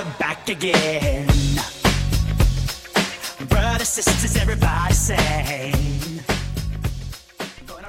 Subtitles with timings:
[0.00, 1.26] we're back again.
[3.48, 5.72] Brothers, sisters, everybody say.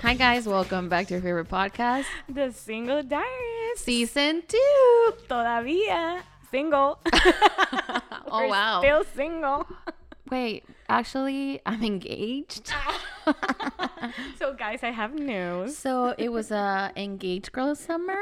[0.01, 3.79] Hi guys, welcome back to your favorite podcast, The Single Diaries.
[3.79, 5.13] season two.
[5.29, 6.19] Todavía
[6.51, 6.99] single.
[8.33, 8.79] Oh We're wow!
[8.81, 9.67] Still single.
[10.29, 12.71] Wait, actually, I'm engaged.
[14.39, 15.77] So, guys, I have news.
[15.77, 18.19] so it was a engaged girl summer.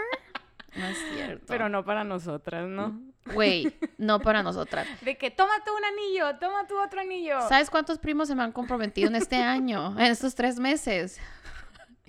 [0.78, 1.48] No es cierto.
[1.48, 3.09] Pero no para nosotras, ¿no?
[3.36, 4.88] Wait, no para nosotras.
[5.02, 7.40] De que toma tú un anillo, toma tú otro anillo.
[7.48, 9.98] ¿Sabes cuántos primos se me han comprometido en este año?
[9.98, 11.20] En estos tres meses.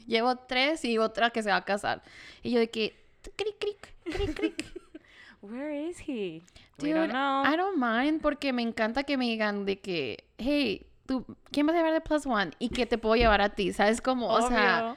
[0.06, 2.02] Llevo tres y otra que se va a casar.
[2.42, 2.96] Y yo de que...
[3.36, 4.64] Cric, cric, cric, cric.
[5.42, 6.42] Where is he?
[6.82, 7.44] We Dude, don't know.
[7.44, 11.74] I don't mind porque me encanta que me digan de que, hey, tú, ¿quién vas
[11.74, 12.50] a llevar de Plus One?
[12.58, 14.00] Y que te puedo llevar a ti, ¿sabes?
[14.02, 14.96] Como, o sea,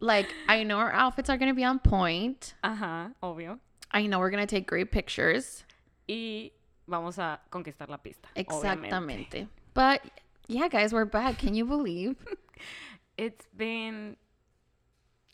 [0.00, 2.54] like, I know our outfits are going to be on point.
[2.62, 3.58] Ajá, obvio.
[3.90, 5.64] I know we're to take great pictures.
[6.08, 6.52] Y
[6.86, 8.28] vamos a conquistar la pista.
[8.34, 8.86] obviamente.
[8.86, 9.48] Exactamente.
[9.74, 10.02] But,
[10.48, 11.38] yeah, guys, we're back.
[11.38, 12.16] Can you believe?
[13.18, 14.16] It's been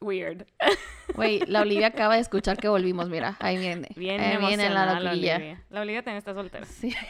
[0.00, 0.46] weird.
[1.16, 3.88] Wait, la Olivia acaba de escuchar que volvimos, mira, ahí viene.
[3.96, 4.98] Bien ahí viene la.
[4.98, 5.64] Olivia.
[5.70, 6.64] La Olivia también está soltera.
[6.66, 6.94] Sí.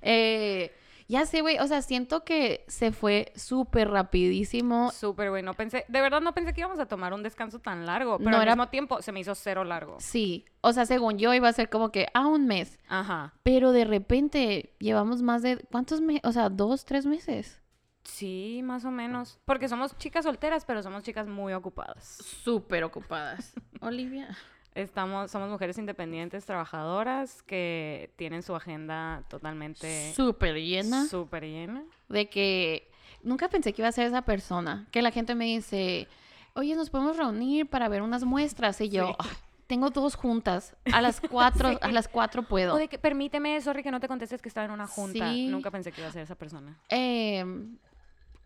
[0.00, 0.72] Eh,
[1.08, 4.90] ya sé, güey, o sea, siento que se fue súper rapidísimo.
[4.92, 7.86] Súper güey, no pensé, de verdad no pensé que íbamos a tomar un descanso tan
[7.86, 9.96] largo, pero No al era- mismo tiempo se me hizo cero largo.
[10.00, 13.32] Sí, o sea, según yo iba a ser como que a un mes, Ajá.
[13.42, 16.22] pero de repente llevamos más de, ¿cuántos meses?
[16.24, 17.60] O sea, dos, tres meses.
[18.04, 19.38] Sí, más o menos.
[19.44, 22.04] Porque somos chicas solteras, pero somos chicas muy ocupadas.
[22.42, 23.52] Súper ocupadas.
[23.82, 24.36] Olivia.
[24.74, 31.06] Estamos, somos mujeres independientes, trabajadoras, que tienen su agenda totalmente Súper llena.
[31.06, 31.82] súper llena.
[32.08, 32.88] De que
[33.22, 34.86] nunca pensé que iba a ser esa persona.
[34.92, 36.06] Que la gente me dice,
[36.54, 38.80] oye, nos podemos reunir para ver unas muestras.
[38.80, 39.14] Y yo, Sí.
[39.18, 39.30] "Ay,
[39.66, 40.76] tengo dos juntas.
[40.92, 42.74] A las cuatro, a las cuatro puedo.
[42.74, 45.32] O de que, permíteme, sorry que no te contestes que estaba en una junta.
[45.32, 45.48] Sí.
[45.48, 46.78] Nunca pensé que iba a ser esa persona.
[46.88, 47.76] Em,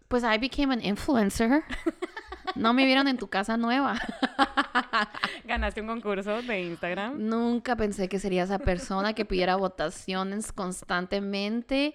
[0.08, 1.62] pues I became an influencer.
[2.54, 3.98] No me vieron en tu casa nueva.
[5.44, 7.14] Ganaste un concurso de Instagram.
[7.18, 11.94] Nunca pensé que sería esa persona que pidiera votaciones constantemente.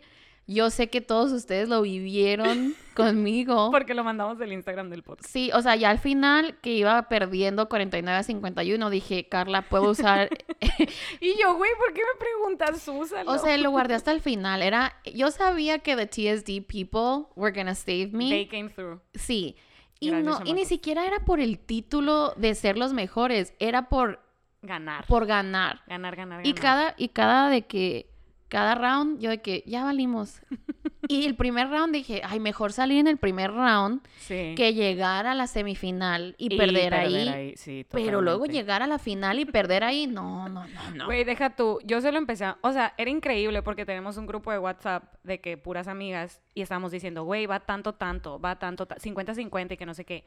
[0.49, 3.69] Yo sé que todos ustedes lo vivieron conmigo.
[3.71, 5.29] Porque lo mandamos del Instagram del podcast.
[5.29, 9.91] Sí, o sea, ya al final que iba perdiendo 49 a 51, dije, Carla, puedo
[9.91, 10.29] usar...
[11.19, 13.29] Y yo, güey, ¿por qué me preguntas, úsalo?
[13.29, 14.61] o sea, lo guardé hasta el final.
[14.61, 18.29] Era, yo sabía que the TSD people were gonna save me.
[18.29, 19.01] They came through.
[19.15, 19.57] Sí.
[19.99, 24.21] Y, no, y ni siquiera era por el título de ser los mejores, era por,
[24.61, 25.05] Ganar.
[25.07, 25.81] por ganar.
[25.87, 26.47] Ganar, ganar, ganar.
[26.47, 28.09] Y cada, y cada de que,
[28.47, 30.41] cada round, yo de que ya valimos.
[31.07, 34.53] y el primer round dije, ay, mejor salir en el primer round Sí.
[34.55, 37.53] que llegar a la semifinal y, perder, ahí.
[37.57, 41.05] Sí, Pero luego llegar a la final y perder ahí, no, no, no, no.
[41.05, 41.79] Güey, deja tú.
[41.85, 42.57] Yo se lo empecé a...
[42.61, 46.61] O sea, era increíble porque tenemos un grupo de WhatsApp de que puras amigas y
[46.61, 50.25] estábamos diciendo, güey, va tanto, tanto, va tanto, ta- 50-50 y que no sé qué.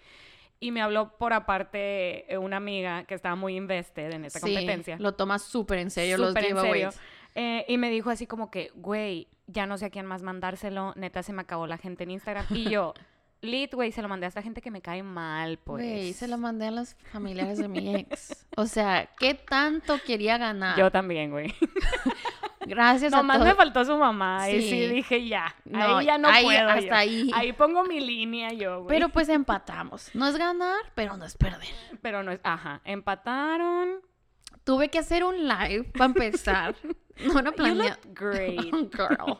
[0.62, 4.52] Y me habló por aparte eh, una amiga que estaba muy invested en esta Sí,
[4.54, 4.97] competencia.
[4.98, 6.91] lo tomas súper en serio los Súper en serio.
[7.34, 10.92] Eh, y me dijo así como que, güey, ya no sé a quién más mandárselo.
[10.96, 12.46] Neta, se me acabó la gente en Instagram.
[12.50, 12.94] Y yo,
[13.42, 15.84] lit, güey, se lo mandé a esta gente que me cae mal, pues.
[15.84, 18.46] Güey, se lo mandé a los familiares de mi ex.
[18.56, 20.76] O sea, ¿qué tanto quería ganar?
[20.78, 21.54] Yo también, güey.
[22.66, 23.48] Gracias Nomás a todos.
[23.52, 24.48] me faltó su mamá.
[24.50, 24.86] Y sí Sí.
[24.88, 25.54] dije, ya.
[25.64, 26.68] No, ahí ya no ahí- puedo.
[26.68, 26.94] hasta yo.
[26.94, 27.30] ahí.
[27.34, 28.88] Ahí pongo mi línea yo, güey.
[28.88, 30.10] Pero pues empatamos.
[30.14, 31.68] No es ganar, pero no es perder.
[32.02, 32.41] Pero no es.
[32.44, 32.80] Ajá.
[32.84, 34.00] Empataron.
[34.64, 36.74] Tuve que hacer un live para empezar.
[37.20, 37.96] No You planeé.
[38.14, 38.72] great.
[38.94, 39.38] Girl.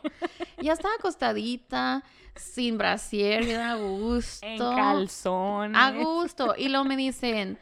[0.61, 2.03] Ya estaba acostadita,
[2.35, 4.45] sin brasier, bien a gusto.
[4.45, 5.81] en calzones.
[5.81, 6.53] A gusto.
[6.55, 7.57] Y luego me dicen,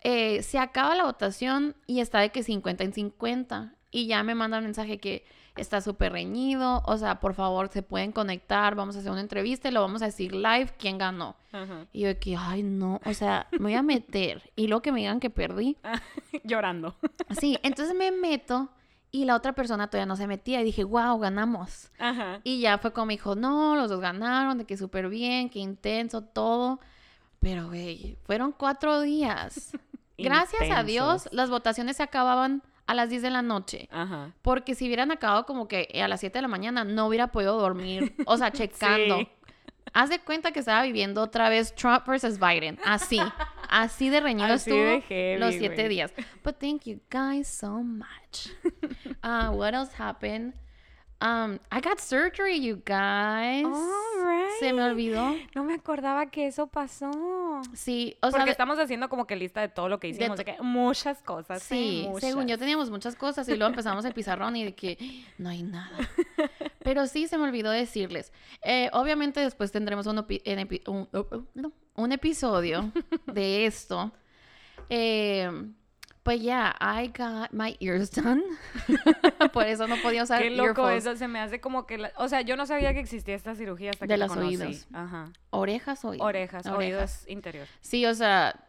[0.00, 3.74] eh, se acaba la votación y está de que 50 en 50.
[3.90, 5.24] Y ya me mandan mensaje que
[5.60, 6.82] está súper reñido.
[6.86, 8.74] O sea, por favor, se pueden conectar.
[8.74, 11.36] Vamos a hacer una entrevista y lo vamos a decir live quién ganó.
[11.52, 11.86] Ajá.
[11.92, 13.00] Y yo que, ay, no.
[13.04, 14.50] O sea, me voy a meter.
[14.56, 15.76] Y luego que me digan que perdí.
[16.44, 16.96] Llorando.
[17.38, 18.68] Sí, entonces me meto
[19.10, 20.60] y la otra persona todavía no se metía.
[20.60, 21.90] Y dije, wow, ganamos.
[21.98, 22.40] Ajá.
[22.44, 25.58] Y ya fue como me dijo, no, los dos ganaron, de que súper bien, que
[25.58, 26.80] intenso, todo.
[27.40, 29.72] Pero, güey, fueron cuatro días.
[30.18, 33.86] Gracias a Dios, las votaciones se acababan a las 10 de la noche.
[33.92, 34.32] Ajá.
[34.40, 37.60] Porque si hubieran acabado como que a las 7 de la mañana, no hubiera podido
[37.60, 38.14] dormir.
[38.24, 39.18] O sea, checando.
[39.18, 39.28] Sí.
[39.92, 42.78] Haz de cuenta que estaba viviendo otra vez Trump versus Biden.
[42.84, 43.20] Así.
[43.68, 46.12] Así de reñido Así estuvo de heavy, los siete días.
[46.42, 48.48] But thank you guys so much.
[49.22, 50.54] Uh, what else happened?
[51.20, 53.66] Um, I got surgery, you guys.
[54.60, 55.34] Se me olvidó.
[55.54, 57.10] No me acordaba que eso pasó.
[57.74, 60.36] Sí, o sea, Porque de- estamos haciendo como que lista de todo lo que hicimos,
[60.38, 61.60] de, to- que muchas cosas.
[61.62, 62.28] sí, muchas.
[62.30, 64.96] según yo teníamos muchas cosas y luego empezamos el pizarrón y de que
[65.38, 65.96] no hay nada.
[66.84, 68.32] Pero sí se me olvidó decirles.
[68.62, 72.92] Eh, obviamente después tendremos un, opi- en epi- un, oh, oh, no, un episodio
[73.26, 74.12] de esto.
[74.90, 75.50] Eh,
[76.28, 78.42] pues ya, I got my ears done.
[79.52, 81.06] Por eso no podía usar Qué loco earphones.
[81.06, 81.96] eso, se me hace como que...
[81.96, 84.56] la- O sea, yo no sabía que existía esta cirugía hasta De que los conocí.
[84.56, 84.86] oídos.
[84.92, 85.32] Ajá.
[85.50, 87.66] Orejas o Orejas, oídos interior.
[87.80, 88.60] Sí, o sea,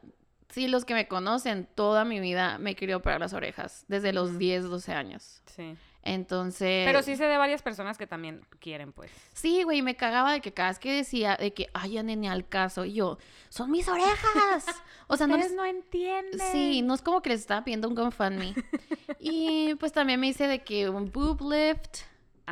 [0.49, 4.37] sí, los que me conocen, toda mi vida me quería operar las orejas, desde los
[4.37, 5.41] 10, 12 años.
[5.45, 5.75] Sí.
[6.03, 6.85] Entonces...
[6.85, 9.11] Pero sí sé de varias personas que también quieren, pues.
[9.33, 12.29] Sí, güey, me cagaba de que cada vez que decía de que, ay, ya nene
[12.29, 13.17] al caso, y yo,
[13.49, 14.65] son mis orejas.
[15.07, 15.53] O sea, no les...
[15.53, 16.39] no entienden.
[16.51, 18.53] Sí, no es como que les estaba pidiendo un GoFundMe.
[19.19, 22.03] y pues también me hice de que un boob lift.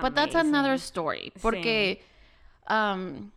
[0.02, 0.86] But that's another Amazing.
[0.86, 1.34] story.
[1.42, 2.04] Porque
[2.70, 3.32] um,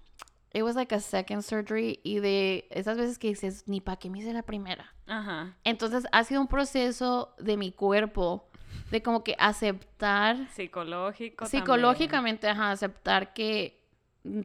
[0.52, 4.10] it was like a second surgery y de esas veces que dices, ni para qué
[4.10, 4.92] me hice la primera.
[5.06, 5.56] Ajá.
[5.64, 8.49] Entonces ha sido un proceso de mi cuerpo
[8.90, 13.80] de como que aceptar Psicológico psicológicamente, ajá, aceptar que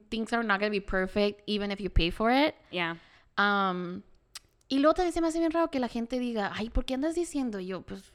[0.10, 2.56] things are not gonna be perfect even if you pay for it.
[2.72, 2.98] Ya.
[3.38, 4.02] Um,
[4.68, 6.94] y luego también se me hace bien raro que la gente diga, ay, ¿por qué
[6.94, 7.60] andas diciendo?
[7.60, 8.14] Y yo, pues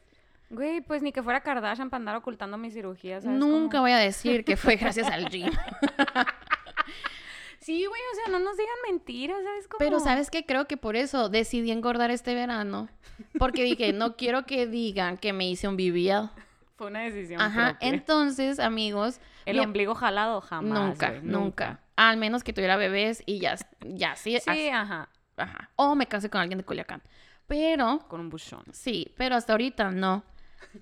[0.51, 3.39] Güey, pues ni que fuera Kardashian para andar ocultando mi cirugía, ¿sabes?
[3.39, 3.83] nunca cómo?
[3.83, 5.49] voy a decir que fue gracias al gym.
[7.61, 9.79] Sí, güey, o sea, no nos digan mentiras, ¿sabes cómo?
[9.79, 12.89] Pero sabes que creo que por eso decidí engordar este verano.
[13.39, 16.31] Porque dije, no quiero que digan que me hice un BBL.
[16.77, 17.89] Fue una decisión Ajá, propia.
[17.91, 21.81] entonces, amigos, El ombligo jalado jamás, nunca, nunca.
[21.97, 25.71] Al menos que tuviera bebés y ya, ya sí, Sí, ajá, Ajá.
[25.77, 27.03] O me casé con alguien de Culiacán.
[27.47, 28.65] Pero, con un buchón.
[28.73, 30.25] sí, pero hasta ahorita no.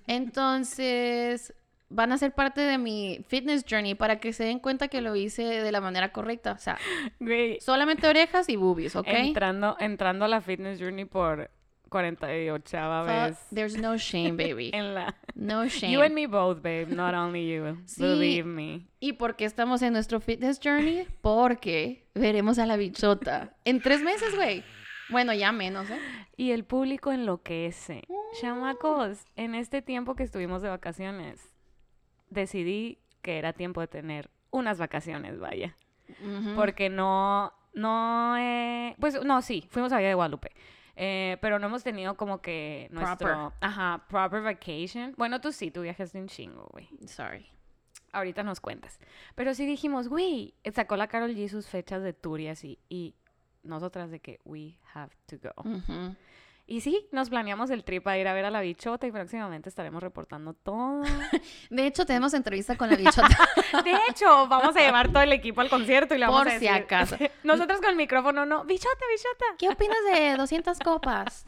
[0.07, 1.53] Entonces,
[1.89, 5.15] van a ser parte de mi fitness journey para que se den cuenta que lo
[5.15, 6.53] hice de la manera correcta.
[6.53, 6.77] O sea,
[7.19, 9.07] Güey, solamente orejas y boobies, ¿ok?
[9.07, 11.49] entrando, entrando a la fitness journey por
[11.89, 14.69] 48 Fuck, vez There's no shame, baby.
[14.73, 15.15] en la...
[15.33, 15.93] No shame.
[15.93, 17.77] You and me both, babe, not only you.
[17.85, 18.01] Sí.
[18.01, 18.87] Believe me.
[18.99, 21.07] ¿Y por qué estamos en nuestro fitness journey?
[21.21, 24.63] Porque veremos a la bichota en tres meses, güey.
[25.09, 25.99] Bueno, ya menos, ¿eh?
[26.37, 28.03] Y el público enloquece.
[28.07, 28.39] Mm.
[28.39, 31.49] Chamacos, en este tiempo que estuvimos de vacaciones,
[32.29, 35.75] decidí que era tiempo de tener unas vacaciones, vaya.
[36.55, 40.51] Porque no, no, eh, pues no, sí, fuimos a Villa de Guadalupe.
[40.95, 43.57] Eh, pero no hemos tenido como que nuestro, Proper.
[43.61, 45.13] ajá, proper vacation.
[45.17, 46.89] Bueno, tú sí, tú viajaste un chingo, güey.
[47.07, 47.47] Sorry.
[48.11, 48.99] Ahorita nos cuentas.
[49.35, 52.79] Pero sí dijimos, güey, sacó la Carol G sus fechas de tour y así.
[52.89, 53.15] Y
[53.63, 55.53] nosotras de que we have to go.
[56.71, 59.69] Y sí, nos planeamos el trip a ir a ver a la bichota y próximamente
[59.69, 61.01] estaremos reportando todo.
[61.71, 63.27] De hecho, tenemos entrevista con la bichota.
[63.83, 66.59] De hecho, vamos a llevar todo el equipo al concierto y le vamos Por a
[66.59, 66.69] si decir...
[66.69, 67.17] acaso.
[67.43, 69.45] Nosotros con el micrófono, no, bichota, bichota.
[69.57, 71.47] ¿Qué opinas de 200 copas?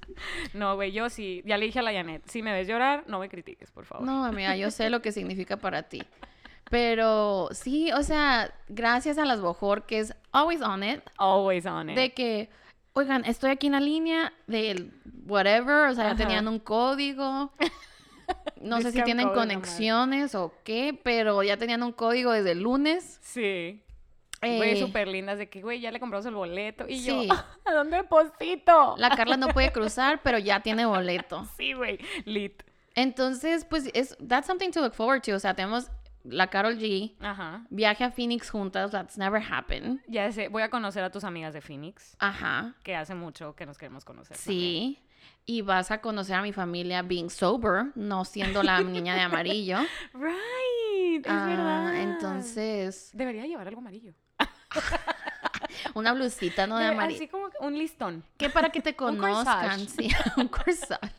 [0.56, 3.20] No, güey, yo sí, ya le dije a la Janet, si me ves llorar, no
[3.20, 4.04] me critiques, por favor.
[4.04, 6.02] No, amiga, yo sé lo que significa para ti.
[6.72, 11.92] Pero sí, o sea, gracias a las Bojor, que es always on it, Always on
[11.92, 11.96] it.
[11.96, 12.50] de que,
[12.94, 14.92] oigan, estoy aquí en la línea del
[15.28, 17.52] whatever, o sea, ya tenían un código.
[18.62, 19.40] No sé si tienen nomás.
[19.40, 23.20] conexiones o qué, pero ya tenían un código desde el lunes.
[23.22, 23.84] Sí.
[24.42, 26.86] Eh, Güey, súper lindas de que, güey, ya le compramos el boleto.
[26.88, 27.28] Y Sí.
[27.28, 27.34] yo,
[27.66, 28.96] ¿a dónde deposito?
[28.98, 31.46] La Carla no puede cruzar, pero ya tiene boleto.
[31.58, 32.64] Sí, güey, lit.
[32.96, 35.36] Entonces, pues, es, that's something to look forward to.
[35.36, 35.92] O sea, tenemos
[36.24, 37.66] la Carol G, Ajá.
[37.70, 40.02] viaje a Phoenix juntas, that's never happened.
[40.08, 43.66] Ya sé, voy a conocer a tus amigas de Phoenix, Ajá, que hace mucho que
[43.66, 44.38] nos queremos conocer.
[44.38, 45.00] sí.
[45.46, 49.78] Y vas a conocer a mi familia being sober, no siendo la niña de amarillo.
[50.14, 51.96] Right, es Ah, verdad.
[52.02, 54.14] Entonces, Debería llevar algo amarillo.
[55.96, 56.78] una blusita, ¿no?
[56.78, 57.18] De amarillo.
[57.18, 58.24] Así como un listón.
[58.38, 59.88] Que para que te Un conozcan, corsage.
[59.90, 61.12] sí, un corsage.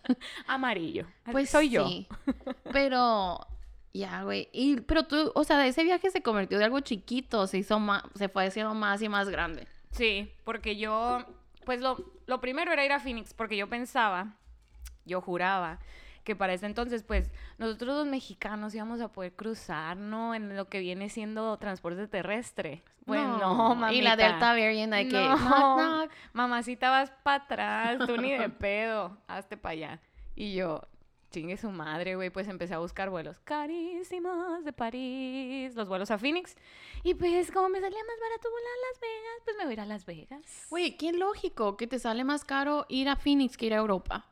[0.47, 1.07] Amarillo.
[1.31, 1.87] Pues soy yo.
[1.89, 2.07] sí.
[2.73, 3.41] Pero,
[3.93, 4.49] ya, güey.
[4.53, 8.03] Y, pero tú, o sea, ese viaje se convirtió de algo chiquito, se hizo más,
[8.15, 9.67] se fue haciendo más y más grande.
[9.91, 11.25] Sí, porque yo,
[11.65, 14.37] pues lo, lo primero era ir a Phoenix, porque yo pensaba,
[15.05, 15.79] yo juraba,
[16.25, 20.35] que para ese entonces, pues, nosotros los mexicanos íbamos a poder cruzar, ¿no?
[20.35, 22.83] En lo que viene siendo transporte terrestre.
[23.07, 23.93] Bueno, no, mamita.
[23.93, 25.37] Y la Delta Variant de que, No.
[25.37, 26.11] knock, knock.
[26.33, 30.01] Mamacita, vas para atrás, tú ni de pedo, hazte para allá.
[30.37, 30.83] Y yo,
[31.33, 36.19] chingue su madre, güey, pues empecé a buscar vuelos carísimos de París, los vuelos a
[36.19, 36.55] Phoenix.
[37.03, 39.75] Y pues, como me salía más barato volar a Las Vegas, pues me voy a
[39.75, 40.67] ir a Las Vegas.
[40.71, 44.27] Güey, qué lógico que te sale más caro ir a Phoenix que ir a Europa.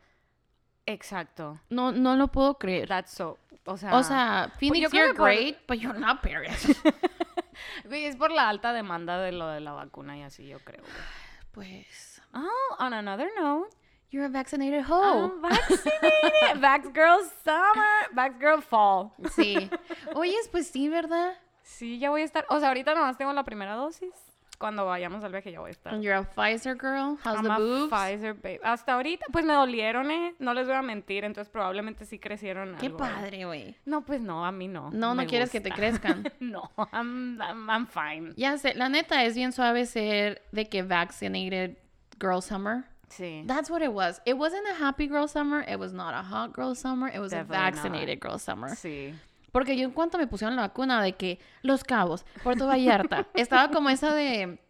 [0.87, 1.61] Exacto.
[1.71, 2.89] No, no lo puedo creer.
[2.89, 3.39] That's so.
[3.67, 6.81] O sea, o sea, Phoenix, yo creo you're por- great, but you're not Paris.
[7.85, 10.83] güey, es por la alta demanda de lo de la vacuna y así, yo creo.
[11.53, 13.77] pues, Oh, on another note.
[14.11, 15.31] You're a vaccinated hoe.
[15.31, 16.61] I'm vaccinated.
[16.63, 18.09] Vax Girl Summer.
[18.15, 19.13] Vax Girl Fall.
[19.31, 19.71] Sí.
[20.15, 21.35] Oyes, pues sí, ¿verdad?
[21.63, 22.45] Sí, ya voy a estar.
[22.49, 24.11] O sea, ahorita nomás tengo la primera dosis.
[24.59, 25.95] Cuando vayamos al viaje ya voy a estar.
[25.95, 27.17] And you're a Pfizer girl.
[27.25, 27.91] How's I'm the a boobs?
[27.91, 28.61] Pfizer babe.
[28.63, 30.35] Hasta ahorita, pues me dolieron, eh.
[30.39, 31.25] No les voy a mentir.
[31.25, 32.77] Entonces probablemente sí crecieron.
[32.79, 32.99] Qué algo.
[32.99, 33.75] padre, güey.
[33.87, 34.91] No, pues no, a mí no.
[34.91, 35.81] No, no me quieres que te gusta.
[35.81, 36.31] crezcan.
[36.41, 38.35] no, I'm, I'm, I'm fine.
[38.37, 41.79] Ya sé, la neta es bien suave ser de que vaccinated
[42.21, 42.85] girl summer.
[43.11, 43.45] Sí.
[43.47, 44.21] That's what it was.
[44.25, 45.63] It wasn't a happy girl summer.
[45.69, 47.09] It was not a hot girl summer.
[47.09, 47.75] It was Definitely a not.
[47.75, 48.71] vaccinated girl summer.
[48.77, 49.15] Sí.
[49.53, 53.71] Porque yo en cuanto me pusieron la vacuna de que Los Cabos, Puerto Vallarta, estaba
[53.73, 54.61] como esa de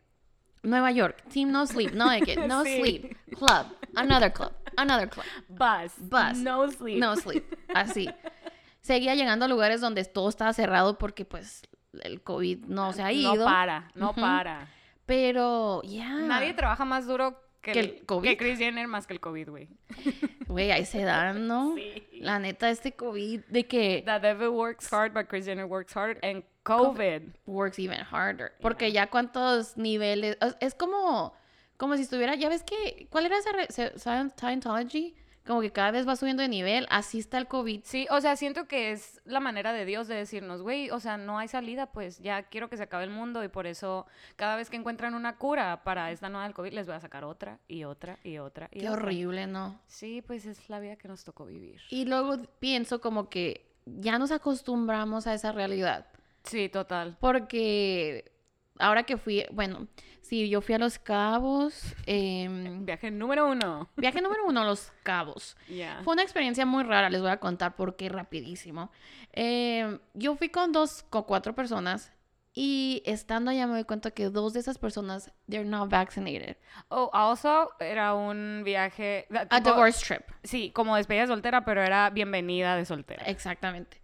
[0.62, 2.80] Nueva York, Team No Sleep, no de que No Sí.
[2.80, 5.92] Sleep, Club, another club, another club, Bus.
[5.98, 6.38] Bus.
[6.38, 6.98] No sleep.
[6.98, 7.44] No Sleep,
[7.74, 8.08] así.
[8.80, 11.62] Seguía llegando a lugares donde todo estaba cerrado porque pues
[12.02, 13.34] el COVID no se ha ido.
[13.34, 14.68] No para, no para.
[15.04, 16.08] Pero, ya.
[16.08, 18.28] Nadie trabaja más duro que, ¿Que el, COVID?
[18.28, 19.68] que Kris Jenner más que el COVID, güey.
[20.46, 21.74] Güey, ahí se dan, ¿no?
[21.76, 22.06] Sí.
[22.20, 26.18] La neta, este COVID de que That devil works hard, but Kris Jenner works hard.
[26.22, 27.22] And COVID.
[27.46, 28.52] works even harder.
[28.60, 30.36] Porque ya cuántos niveles.
[30.60, 31.34] es- como.
[31.76, 32.34] Como si estuviera.
[32.34, 33.06] Ya ves que.
[33.10, 33.52] ¿Cuál era esa.
[33.52, 33.68] re-
[34.38, 35.14] Scientology?
[35.46, 36.86] Como que cada vez va subiendo de nivel.
[36.90, 37.80] Así está el COVID.
[37.84, 41.16] Sí, o sea, siento que es la manera de Dios de decirnos, güey, o sea,
[41.16, 44.06] no hay salida, pues ya quiero que se acabe el mundo y por eso
[44.36, 47.24] cada vez que encuentran una cura para esta nueva del COVID les voy a sacar
[47.24, 49.02] otra y otra y otra y Qué otra.
[49.02, 49.80] horrible, ¿no?
[49.86, 51.80] Sí, pues es la vida que nos tocó vivir.
[51.88, 56.06] Y luego pienso como que ya nos acostumbramos a esa realidad.
[56.44, 57.16] Sí, total.
[57.20, 58.30] Porque
[58.80, 59.44] ahora que fui.
[59.52, 59.86] Bueno,
[60.22, 61.94] sí, yo fui a Los Cabos.
[62.06, 63.88] em, Viaje número uno.
[63.96, 65.56] viaje número uno a Los Cabos.
[65.68, 66.00] Ya.
[66.04, 68.90] Fue una experiencia muy rara, les voy a contar por qué rapidísimo.
[69.32, 72.12] Eh, yo fui con dos, con cuatro personas
[72.52, 76.56] y estando allá me doy cuenta que dos de esas personas, they're not vaccinated.
[76.88, 79.26] Oh, also, era un viaje...
[79.30, 80.22] da- A tipo- divorce trip.
[80.42, 83.24] Sí, como despedida de soltera, pero era bienvenida de soltera.
[83.26, 84.00] Exactamente.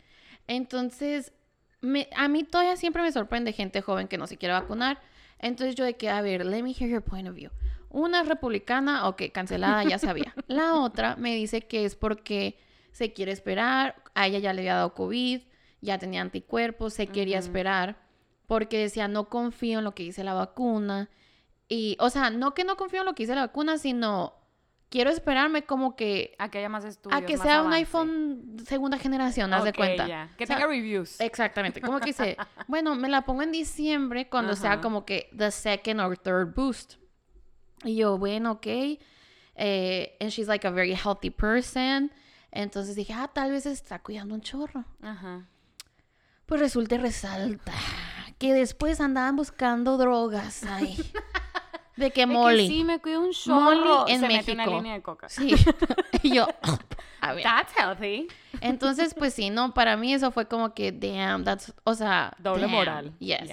[0.47, 1.33] Entonces,
[1.80, 5.00] me- a mí todavía siempre me sorprende gente joven que no se quiere vacunar.
[5.38, 7.50] Entonces yo de que, a ver, let me hear your point of view.
[7.90, 10.35] Una es republicana, ok, cancelada, ya sabía.
[10.49, 12.59] La otra me dice que es porque
[12.92, 15.42] se quiere esperar, a ella ya le había dado COVID,
[15.83, 17.97] ya tenía anticuerpos, se quería esperar,
[18.47, 21.11] porque decía, no confío en lo que dice la vacuna.
[21.68, 24.35] Y, o sea, no que no confío en lo que dice la vacuna, sino
[24.90, 28.57] quiero esperarme como que A que haya más estudios, a que más sea un iPhone
[28.66, 30.07] segunda generación, haz de cuenta.
[30.07, 30.31] ya.
[30.37, 31.21] Que O sea, tenga reviews.
[31.21, 31.81] Exactamente.
[31.81, 32.37] Como que dice,
[32.69, 36.95] bueno, me la pongo en diciembre cuando sea como que the second or third boost.
[37.85, 38.66] Y yo, bueno, ok.
[39.59, 42.11] Eh, and she's like a very healthy person.
[42.50, 44.85] Entonces dije, ah, tal vez se está cuidando un chorro.
[45.02, 45.47] Ajá.
[46.47, 47.73] Pues resulta y resalta
[48.38, 50.97] que después andaban buscando drogas ahí.
[51.97, 52.69] De que Molly.
[52.69, 54.76] sí, me cuido un Molly en Se mete una México.
[54.76, 55.29] línea de coca.
[55.29, 55.55] Sí.
[56.23, 56.47] y yo,
[57.21, 57.43] a ver.
[57.43, 58.29] That's healthy.
[58.61, 62.62] Entonces, pues sí, no, para mí eso fue como que, damn, that's, o sea, Doble
[62.62, 63.12] damn, moral.
[63.19, 63.50] Yes.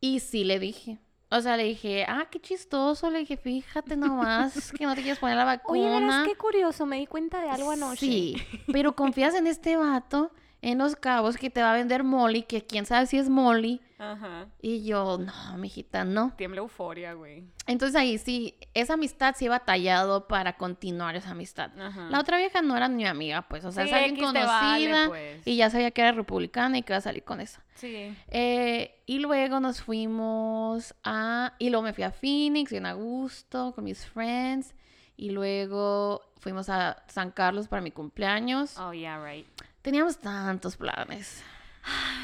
[0.00, 0.98] Y sí le dije.
[1.32, 3.08] O sea, le dije, ah, qué chistoso.
[3.10, 5.80] Le dije, fíjate nomás que no te quieres poner la vacuna.
[5.80, 8.00] Oye, verás qué curioso, me di cuenta de algo anoche.
[8.00, 8.36] Sí,
[8.72, 12.64] pero confías en este vato en los cabos que te va a vender Molly, que
[12.66, 13.80] quién sabe si es Molly.
[13.98, 14.46] Ajá.
[14.62, 16.32] Y yo, no, mijita, no.
[16.36, 17.44] Tiembla euforia, güey.
[17.66, 21.70] Entonces ahí sí, esa amistad sí he batallado para continuar esa amistad.
[21.78, 22.08] Ajá.
[22.10, 25.08] La otra vieja no era mi amiga, pues, o sea, Sí, es alguien conocida vale,
[25.08, 25.42] pues.
[25.46, 27.60] y ya sabía que era republicana y que iba a salir con eso.
[27.74, 28.14] Sí.
[28.28, 31.54] Eh, y luego nos fuimos a...
[31.58, 34.74] Y luego me fui a Phoenix, bien a gusto, con mis friends.
[35.16, 38.78] Y luego fuimos a San Carlos para mi cumpleaños.
[38.78, 39.46] Oh, yeah, right.
[39.82, 41.42] Teníamos tantos planes.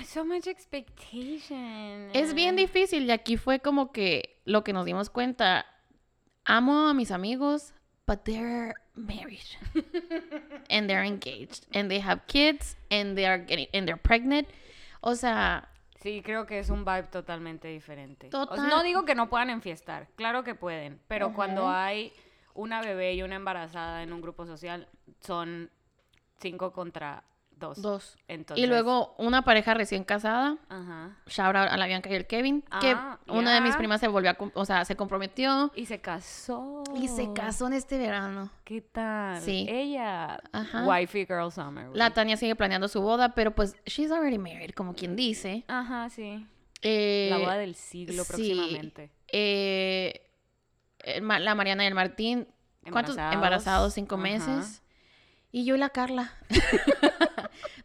[0.06, 2.10] So much expectation.
[2.12, 5.66] Es bien difícil y aquí fue como que lo que nos dimos cuenta.
[6.44, 7.72] Amo a mis amigos,
[8.06, 9.40] but they're married.
[10.70, 11.66] and they're engaged.
[11.75, 12.76] And they have kids.
[12.90, 13.66] And they are getting...
[13.72, 14.48] And they're pregnant.
[15.00, 15.68] O sea...
[16.02, 18.28] Sí, creo que es un vibe totalmente diferente.
[18.28, 22.12] O sea, Total- no digo que no puedan enfiestar, claro que pueden, pero cuando hay
[22.54, 24.88] una bebé y una embarazada en un grupo social,
[25.20, 25.68] son
[26.38, 27.25] cinco contra
[27.56, 27.80] dos.
[27.82, 28.16] Dos.
[28.28, 31.16] Entonces, Y luego una pareja recién casada, Ajá.
[31.26, 34.08] shout out a la Bianca y el Kevin, que Ah, una de mis primas se
[34.08, 36.82] volvió a, o sea, se comprometió Y se casó.
[36.94, 38.50] y se casó en este verano.
[38.64, 39.40] ¿Qué tal?
[39.40, 39.66] Sí.
[39.68, 40.38] Ella.
[40.52, 40.84] Ajá.
[40.86, 41.88] Wifey Girl Summer.
[41.94, 45.64] La Tania sigue planeando su boda, pero pues she's already married, como quien dice.
[45.68, 46.46] Ajá, sí.
[46.82, 48.28] Eh, La boda del siglo sí.
[48.28, 49.10] próximamente.
[49.32, 50.22] eh,
[51.22, 52.48] la Mariana y el Martín,
[52.90, 53.14] ¿cuántos?
[53.16, 53.34] Embarazados.
[53.34, 54.22] Embarazados, cinco Ajá.
[54.25, 54.82] meses.
[55.52, 56.32] Y yo y la Carla.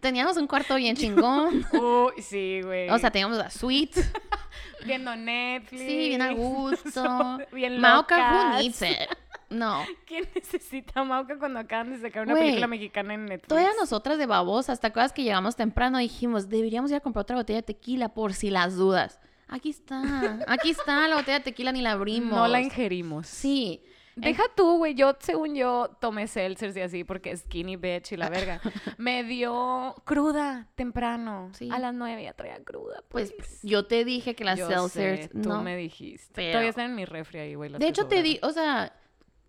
[0.02, 1.66] teníamos un cuarto bien chingón.
[1.74, 2.90] Uy, sí, güey.
[2.90, 4.04] O sea, teníamos la suite.
[4.86, 5.82] viendo Netflix.
[5.82, 7.40] Sí, bien a gusto.
[7.54, 9.10] bien Mauca, who needs it?
[9.50, 9.86] No.
[10.06, 13.48] ¿Quién necesita Mauca cuando acaban de sacar una película mexicana en Netflix?
[13.48, 15.98] Todas nosotras de babosas, ¿te acuerdas que llegamos temprano?
[15.98, 19.20] Dijimos, deberíamos ir a comprar otra botella de tequila por si las dudas.
[19.48, 22.32] Aquí está, aquí está la botella de tequila, ni la abrimos.
[22.32, 23.28] No la ingerimos.
[23.28, 23.84] Sí.
[24.22, 24.94] Deja tú, güey.
[24.96, 28.62] Yo, según yo, tomé seltzers y así porque skinny bitch y la verga.
[28.98, 31.50] Me dio cruda temprano.
[31.54, 31.70] Sí.
[31.72, 33.04] A las nueve ya traía cruda.
[33.10, 35.62] Pues Pues, yo te dije que las Yo seltzers sé, tú no.
[35.64, 36.32] me dijiste.
[36.36, 37.72] pero- Todavía están en mi refri ahí, güey.
[37.72, 38.94] De hecho, te di, o sea,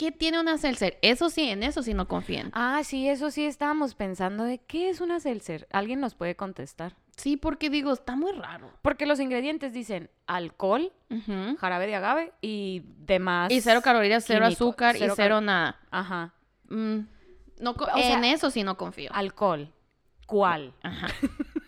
[0.02, 0.98] ¿qué tiene una seltzer?
[1.00, 2.50] Eso sí, en eso sí no confían.
[2.54, 5.68] Ah, sí, eso sí estábamos pensando de qué es una seltzer.
[5.70, 6.96] ¿Alguien nos puede contestar?
[7.16, 8.68] Sí, porque digo, está muy raro.
[8.82, 10.92] Porque los ingredientes dicen alcohol,
[11.60, 13.52] jarabe de agave y demás.
[13.52, 15.78] Y cero calorías, cero azúcar cero y cero nada.
[15.92, 16.34] Ajá.
[16.68, 16.98] Mm,
[17.60, 19.12] no, co- O sea, en eso sí no confío.
[19.14, 19.72] Alcohol.
[20.26, 20.74] ¿Cuál?
[20.82, 21.06] Ajá.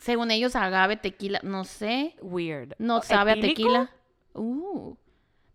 [0.01, 2.17] Según ellos, agave, tequila, no sé.
[2.21, 2.75] Weird.
[2.79, 3.91] No ¿O sabe a tequila.
[4.33, 4.97] Uh,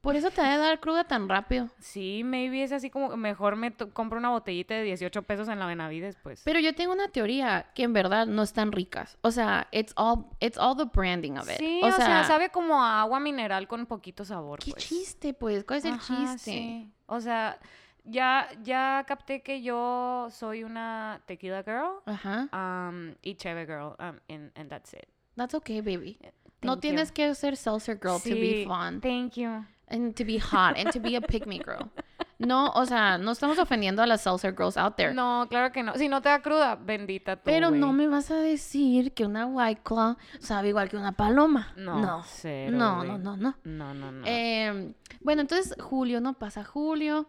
[0.01, 1.69] por eso te a dar cruda tan rápido.
[1.79, 5.65] Sí, maybe es así como mejor me compro una botellita de 18 pesos en la
[5.65, 6.41] Benavides, pues.
[6.45, 9.17] Pero yo tengo una teoría que en verdad no están ricas.
[9.21, 11.57] O sea, it's all, it's all the branding of it.
[11.57, 14.87] Sí, o, sea, sabe como a agua mineral con poquito sabor, ¿Qué pues.
[14.87, 15.63] chiste, pues?
[15.65, 16.51] ¿Cuál es el Ajá, chiste?
[16.51, 16.91] sí.
[17.07, 17.59] O sea,
[18.05, 22.47] ya, ya capté que yo soy una tequila girl Ajá.
[22.53, 25.07] um, y cheve girl, um, and, and that's it.
[25.35, 26.17] That's okay, baby.
[26.21, 26.79] no Eh, Thank you.
[26.81, 28.99] tienes que ser seltzer girl to be Sí, fun.
[29.01, 29.65] Thank you.
[29.89, 30.77] And to be hot.
[30.77, 31.89] and to be a pick me girl.
[32.37, 35.13] No, o sea, no estamos ofendiendo a las seltzer girls out there.
[35.13, 35.93] No, claro que no.
[35.95, 39.45] Si no te da cruda, bendita tú, Pero no me vas a decir que una
[39.45, 41.73] White Claw sabe igual que una paloma.
[41.75, 42.23] No, No.
[42.25, 43.55] cero, no, no, no, no.
[43.65, 44.23] No, no, no.
[44.25, 46.33] Eh, bueno, entonces julio, ¿no?
[46.33, 47.27] Pasa julio.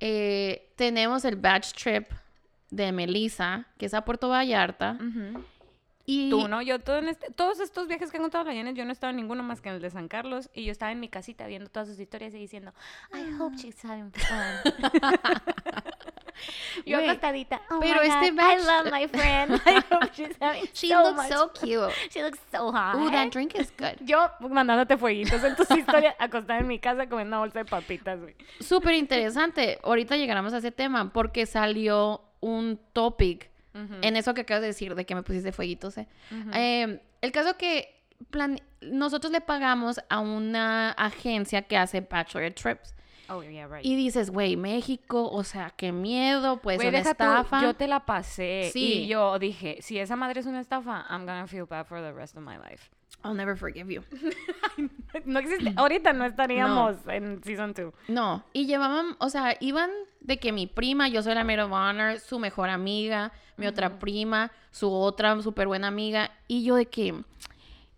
[0.00, 2.08] Eh, tenemos el batch trip
[2.70, 4.96] de Melissa, que es a Puerto Vallarta.
[5.00, 5.44] Ujú.
[6.12, 6.60] Y Tú, ¿no?
[6.62, 9.10] Yo todo en este- todos estos viajes que han contado la Janet, yo no estaba
[9.10, 11.46] en ninguno más que en el de San Carlos y yo estaba en mi casita
[11.46, 12.72] viendo todas sus historias y diciendo,
[13.14, 14.72] I hope she's having fun.
[16.86, 17.60] yo Güey, acostadita.
[17.70, 19.60] "Oh pero my este God, batch- I love my friend.
[19.66, 21.92] I hope she's having she so looks much so cute.
[22.10, 22.96] She looks so hot.
[22.96, 23.96] Ooh, that drink is good.
[24.00, 28.18] Yo mandándote fueguitos en tus historias, acostada en mi casa comiendo una bolsa de papitas.
[28.60, 29.78] Súper interesante.
[29.82, 33.50] Ahorita llegaremos a ese tema porque salió un topic
[34.02, 35.96] en eso que acabas de decir, de que me pusiste fueguitos.
[35.98, 36.06] ¿eh?
[36.54, 37.94] Eh, el caso que
[38.30, 42.94] plan- nosotros le pagamos a una agencia que hace bachelor trips.
[43.32, 43.84] Oh, yeah, right.
[43.86, 47.62] Y dices, güey, México, o sea, qué miedo, pues Güey, una deja tú, estafa.
[47.62, 49.04] yo te la pasé Sí.
[49.04, 52.12] y yo dije, si esa madre es una estafa, I'm gonna feel bad for the
[52.12, 52.90] rest of my life.
[53.22, 54.02] I'll never forgive you.
[55.24, 57.92] No existe, ahorita no estaríamos en season 2.
[58.08, 61.72] No, y llevaban, o sea, iban de que mi prima, yo soy la maid of
[61.72, 66.86] honor, su mejor amiga, mi otra prima, su otra súper buena amiga, y yo de
[66.86, 67.24] que,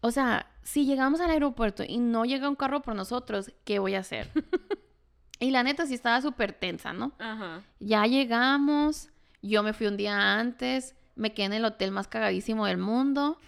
[0.00, 3.94] o sea, si llegamos al aeropuerto y no llega un carro por nosotros, ¿qué voy
[3.94, 4.30] a hacer?
[5.38, 7.12] y la neta sí estaba súper tensa, ¿no?
[7.18, 7.60] Ajá.
[7.78, 9.10] Ya llegamos,
[9.42, 13.38] yo me fui un día antes, me quedé en el hotel más cagadísimo del mundo,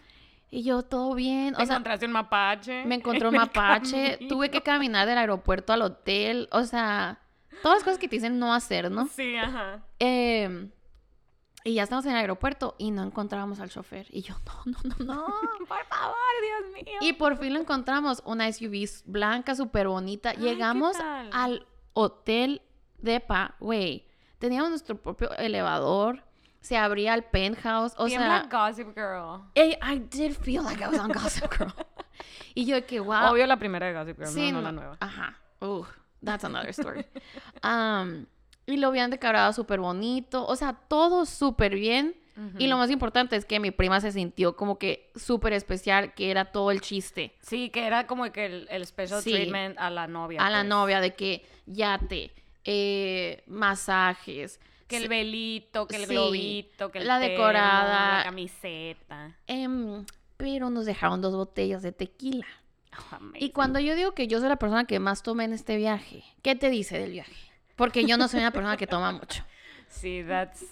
[0.54, 2.84] y yo todo bien, o sea, encontraste un mapache.
[2.84, 7.18] me encontró un en mapache, tuve que caminar del aeropuerto al hotel, o sea,
[7.62, 9.08] todas las cosas que te dicen no hacer, ¿no?
[9.08, 9.82] Sí, ajá.
[9.98, 10.70] Eh,
[11.64, 14.06] y ya estamos en el aeropuerto y no encontrábamos al chofer.
[14.10, 15.26] Y yo, no, no, no, no.
[15.66, 16.98] Por favor, Dios mío.
[17.00, 20.30] Y por fin lo encontramos, una SUV blanca, súper bonita.
[20.30, 20.96] Ay, ¿qué Llegamos
[21.32, 22.60] al hotel
[22.98, 24.06] de Pa, güey.
[24.38, 26.22] Teníamos nuestro propio elevador,
[26.64, 28.28] se abría el penthouse, o Bien sea...
[28.28, 29.42] Black Gossip Girl.
[29.54, 31.72] eh, I did feel like I was on Gossip Girl.
[32.54, 33.32] y yo de que, wow.
[33.32, 34.96] Obvio la primera de Gossip Girl, Sí, no, no la nueva.
[35.00, 35.38] Ajá.
[35.60, 35.86] Ugh,
[36.24, 37.04] that's another story.
[37.62, 38.24] Um,
[38.66, 40.46] y lo habían decorado súper bonito.
[40.46, 42.16] O sea, todo súper bien.
[42.58, 46.30] Y lo más importante es que mi prima se sintió como que súper especial, que
[46.32, 47.32] era todo el chiste.
[47.40, 49.30] Sí, que era como que el, el special Sí.
[49.32, 50.44] treatment a la novia.
[50.44, 50.68] A la pues.
[50.68, 52.32] novia de que yate,
[52.64, 54.58] eh, masajes.
[54.88, 58.18] Que el velito, que el Sí, globito, que el la termo, decorada.
[58.18, 59.36] la camiseta.
[59.46, 60.04] em,
[60.36, 62.46] pero nos dejaron dos botellas de tequila.
[63.12, 65.76] Oh, Y cuando yo digo que yo soy la persona que más toma en este
[65.76, 67.34] viaje, ¿qué te dice del viaje?
[67.76, 69.42] Porque yo no soy una persona que toma mucho.
[69.88, 70.64] Sí, that's...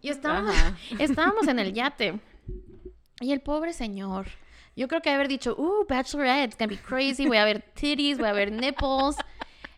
[0.00, 0.76] Y estábamos, Ajá.
[0.98, 2.20] estábamos en el yate.
[3.20, 4.26] Y el pobre señor,
[4.76, 8.16] yo creo que haber dicho, uh, bachelorette, it's gonna be crazy, voy a ver titties,
[8.18, 9.16] voy a ver nipples.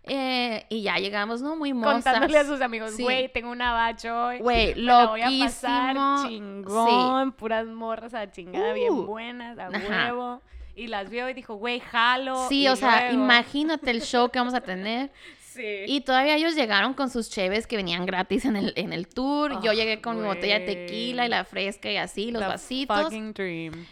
[0.05, 1.55] Eh, y ya llegamos, ¿no?
[1.57, 2.03] Muy mozas.
[2.03, 3.03] Contándole a sus amigos, Sí.
[3.05, 4.39] güey, tengo una bacho hoy.
[4.39, 10.07] Güey, la voy a pasar chingón, puras morras a chingada, bien Uh, buenas, a ajá.
[10.07, 10.43] huevo.
[10.75, 12.49] Y las vio y dijo, güey, jalo.
[12.49, 15.11] Sí, o sea, imagínate el show que vamos a tener.
[15.53, 15.63] Sí.
[15.87, 19.61] Y todavía ellos llegaron con sus cheves que venían gratis en el, en el tour.
[19.61, 22.49] Yo Ah, llegué con mi botella de tequila y la fresca y así, los The
[22.49, 23.03] vasitos.
[23.03, 23.85] fucking dream.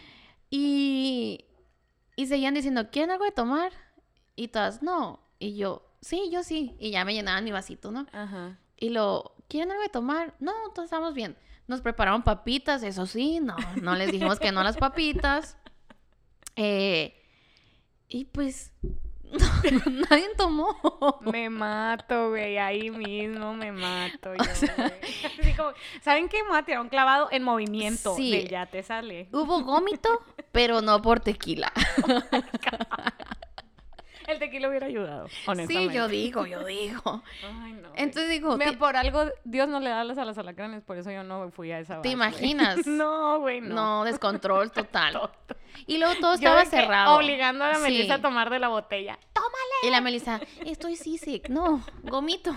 [0.49, 1.45] Y,
[2.15, 3.71] y seguían diciendo, ¿quieren algo de tomar?
[4.35, 5.19] Y todas, no.
[5.37, 6.75] Y yo, sí, yo sí.
[6.79, 8.07] Y ya me llenaban mi vasito, ¿no?
[8.11, 8.57] Ajá.
[8.77, 10.33] Y lo, ¿quieren algo de tomar?
[10.39, 11.37] No, todos estamos bien.
[11.67, 15.57] Nos prepararon papitas, eso sí, no, no les dijimos que no las papitas.
[16.57, 17.15] Eh,
[18.09, 18.73] y pues,
[20.09, 20.75] nadie tomó.
[21.21, 24.43] Me mato, güey, ahí mismo me mato yo,
[24.75, 24.91] güey.
[25.39, 26.43] Así como, ¿saben qué?
[26.43, 28.15] Me voy a tirar un clavado en movimiento.
[28.15, 28.31] Sí.
[28.31, 29.29] de ya te sale.
[29.31, 30.09] Hubo gómito,
[30.51, 31.71] pero no por tequila.
[34.31, 35.91] El tequila hubiera ayudado, honestamente.
[35.91, 37.23] Sí, yo digo, yo digo.
[37.63, 37.89] Ay, no.
[37.95, 41.11] Entonces digo, ¿te, por algo Dios no le da las a las alacranes, por eso
[41.11, 42.51] yo no fui a esa ¿te batch, güey.
[42.51, 42.87] imaginas?
[42.87, 43.75] No, güey, no.
[43.75, 45.29] No, descontrol total.
[45.87, 47.15] Y luego todo estaba cerrado.
[47.15, 47.81] Obligando a la Sí.
[47.83, 49.17] Melissa a tomar de la botella.
[49.83, 51.49] Y la Melissa, estoy seasick.
[51.49, 52.53] No, gomito.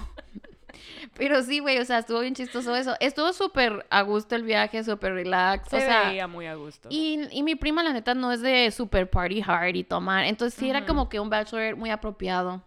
[1.16, 2.94] Pero sí, güey, o sea, estuvo bien chistoso eso.
[3.00, 5.68] Estuvo súper a gusto el viaje, súper relax.
[5.68, 6.88] Se o sea, veía muy a gusto.
[6.90, 10.24] y, y mi prima, la neta, no es de super party hard y tomar.
[10.24, 12.62] Entonces sí era como que un bachelor muy apropiado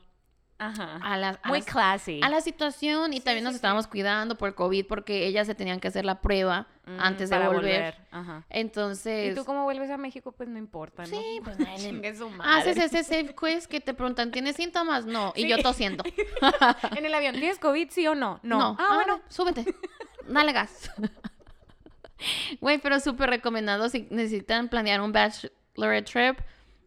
[0.60, 0.98] Ajá.
[1.04, 2.20] a la, a muy las- classy.
[2.24, 3.14] a la situación.
[3.14, 6.68] Y también nos estábamos cuidando por COVID porque ellas se tenían que hacer la prueba
[6.88, 7.98] Mm, antes de para volver.
[8.12, 8.46] Ajá.
[8.50, 9.34] Entonces...
[9.34, 10.32] ¿Y tú cómo vuelves a México?
[10.32, 11.10] Pues no importa, ¿no?
[11.10, 11.58] Sí, pues
[12.18, 12.72] su madre.
[12.72, 15.06] Haces ese safe quiz que te preguntan, ¿tienes síntomas?
[15.06, 15.34] No.
[15.36, 16.06] Y yo tosiendo.
[16.96, 18.40] En el avión, ¿tienes COVID, sí o no?
[18.42, 18.78] No.
[18.80, 19.20] Ah, bueno.
[19.28, 19.66] súbete.
[20.30, 20.90] Dale gas.
[22.62, 23.90] Güey, pero súper recomendado.
[23.90, 26.40] Si necesitan planear un bachelorette trip,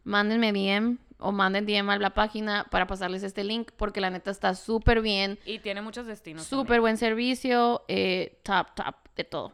[0.04, 4.30] mándenme DM o manden DM a la página para pasarles este link porque la neta
[4.30, 5.38] está súper bien.
[5.46, 6.44] Y tiene muchos destinos.
[6.44, 7.82] Súper buen servicio.
[7.88, 9.52] eh, top, top, de todo.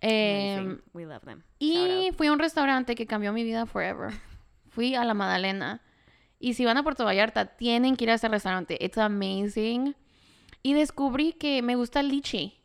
[0.00, 0.80] Em.
[0.94, 1.42] We love them.
[1.58, 4.12] Y fui a un restaurante que cambió mi vida forever.
[4.70, 5.82] Fui a la Madalena.
[6.38, 8.78] Y si van a Puerto Vallarta, tienen que ir a ese restaurante.
[8.80, 9.94] It's amazing.
[10.62, 12.56] Y descubrí que me gusta el lichi.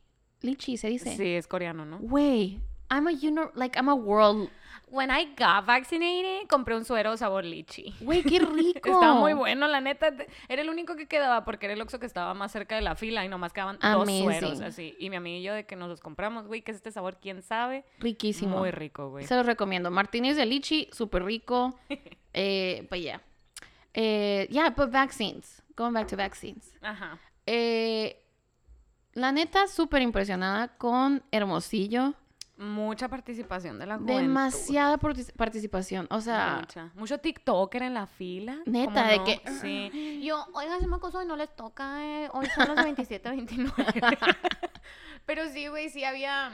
[0.42, 1.18] Lichi se dice.
[1.18, 1.98] Sí, es coreano, ¿no?
[2.00, 2.60] Güey,
[2.92, 4.50] I'm a uni- like I'm a world.
[4.88, 7.94] When I got vaccinated, compré un suero sabor lichi.
[8.02, 8.90] Güey, qué rico.
[8.90, 10.14] Estaba muy bueno, la neta.
[10.48, 12.96] Era el único que quedaba porque era el Oxxo que estaba más cerca de la
[12.96, 14.26] fila y nomás quedaban Amazing.
[14.26, 14.96] dos sueros así.
[15.00, 17.18] Y mi amigo y yo de que nos los compramos, güey, que es este sabor,
[17.20, 17.84] quién sabe.
[18.00, 18.58] Riquísimo.
[18.60, 19.26] Muy rico, güey.
[19.26, 19.90] Se los recomiendo.
[19.92, 21.80] Martínez de lichi, súper rico.
[22.34, 23.22] eh, but yeah.
[23.94, 25.62] Eh, yeah, but vaccines.
[25.76, 26.74] Going back to vaccines.
[26.82, 27.18] Ajá.
[27.46, 28.22] Eh,
[29.14, 32.14] la neta, súper impresionada con Hermosillo.
[32.58, 34.22] Mucha participación de la juventud.
[34.22, 36.08] Demasiada partic- participación.
[36.10, 36.92] O sea, Mucha.
[36.96, 38.58] Mucho TikToker en la fila.
[38.66, 39.24] Neta, ¿cómo de no?
[39.26, 40.22] que- Sí.
[40.24, 43.74] Yo, oiga, se me acosó y no les toca, eh, Hoy son los 27, 29.
[45.26, 46.52] Pero sí, güey, sí había...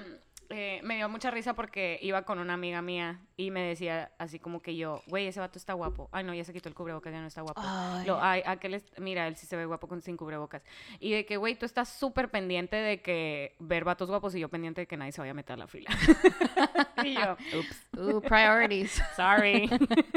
[0.51, 4.39] eh, me dio mucha risa porque iba con una amiga mía y me decía así
[4.39, 6.09] como que yo, güey, ese vato está guapo.
[6.11, 7.61] Ay, no, ya se quitó el cubrebocas, ya no está guapo.
[7.63, 8.05] Ay.
[8.05, 10.63] Lo, ay, aquel mira, él sí se ve guapo con sin cubrebocas.
[10.99, 14.49] Y de que, güey, tú estás súper pendiente de que ver vatos guapos y yo
[14.49, 15.89] pendiente de que nadie se vaya a meter a la fila.
[17.03, 19.01] y yo, ups, uh, priorities.
[19.15, 19.69] sorry.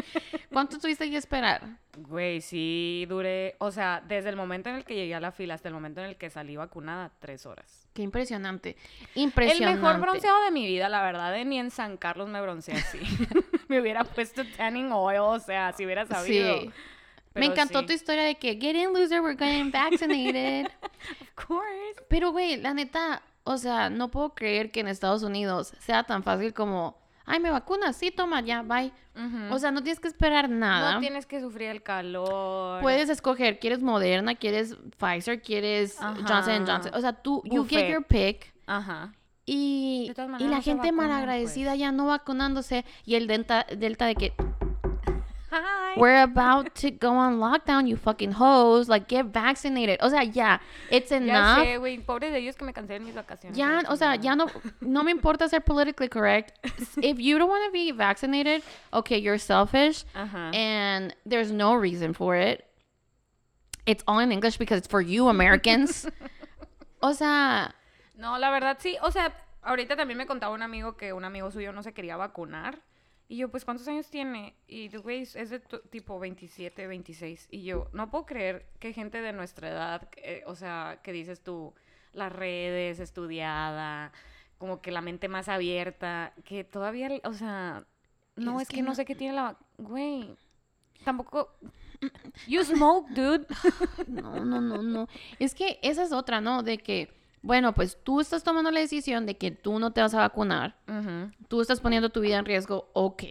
[0.53, 1.63] ¿Cuánto tuviste que esperar?
[1.97, 5.55] Güey, sí duré, o sea, desde el momento en el que llegué a la fila
[5.55, 7.84] hasta el momento en el que salí vacunada, tres horas.
[7.95, 8.77] Qué impresionante.
[9.15, 9.81] El Impresionante.
[9.81, 12.99] mejor bronceado de mi vida, la verdad, de ni en San Carlos me bronceé así.
[13.69, 16.61] me hubiera puesto tanning oil, o sea, si hubiera sabido.
[16.61, 16.71] Sí.
[17.35, 17.87] Me encantó sí.
[17.87, 20.67] tu historia de que get in loser, we're getting vaccinated.
[21.21, 22.03] Of course.
[22.09, 26.25] Pero, güey, la neta, o sea, no puedo creer que en Estados Unidos sea tan
[26.25, 28.93] fácil como, ay, me vacunas, sí, toma, ya, bye.
[29.51, 30.95] O sea, no tienes que esperar nada.
[30.95, 32.83] no tienes que sufrir el calor.
[32.83, 34.35] Puedes escoger, ¿quieres Moderna?
[34.35, 35.41] ¿Quieres Pfizer?
[35.41, 36.67] ¿Quieres Johnson Ajá.
[36.67, 36.93] Johnson?
[36.95, 38.53] O sea, tú, you get your pick.
[38.67, 39.13] Ajá.
[39.47, 41.81] Y, y la gente malagradecida pues.
[41.81, 42.85] ya no vacunándose.
[43.05, 44.33] Y el delta, delta de que,
[45.63, 45.95] Hi.
[45.97, 48.89] we're about to go on lockdown, you fucking hoes.
[48.89, 49.99] Like, get vaccinated.
[50.03, 50.59] O sea, ya,
[50.91, 51.59] it's Ya enough.
[51.59, 53.57] sé, güey, pobre de ellos que me cansé en mis vacaciones.
[53.57, 54.47] Ya, o sea, ya no,
[54.81, 56.53] no me importa ser politically correct.
[57.03, 58.63] If you don't want to be vaccinated,
[58.93, 60.05] okay, you're selfish.
[60.15, 62.65] And there's no reason for it.
[63.87, 66.09] It's all in English because it's for you Americans.
[67.03, 67.75] o sea,
[68.17, 68.97] No, la verdad sí.
[69.03, 72.17] O sea, ahorita también me contaba un amigo que un amigo suyo no se quería
[72.17, 72.79] vacunar.
[73.35, 74.55] Y yo, pues, ¿cuántos años tiene?
[74.69, 75.59] Y the güey, es de
[75.91, 77.49] tipo 27, 26.
[77.51, 81.43] Y yo, no puedo creer que gente de nuestra edad, eh, o sea, que dices
[81.43, 81.75] tú,
[82.13, 84.13] las redes, estudiada,
[84.57, 87.85] como que la mente más abierta, que todavía, o sea,
[88.37, 89.57] no, Es es, que que, no no- sé qué tiene la...
[89.79, 90.37] Güey,
[91.05, 91.57] tampoco...
[92.47, 93.47] You smoke, dude.
[94.07, 95.09] no, no, no, no.
[95.41, 96.63] Es que esa es otra, ¿no?
[96.63, 97.14] De que,
[97.45, 100.77] bueno, pues tú estás tomando la decisión de que tú no te vas a vacunar.
[101.49, 103.23] Tú estás poniendo tu vida en riesgo, ok.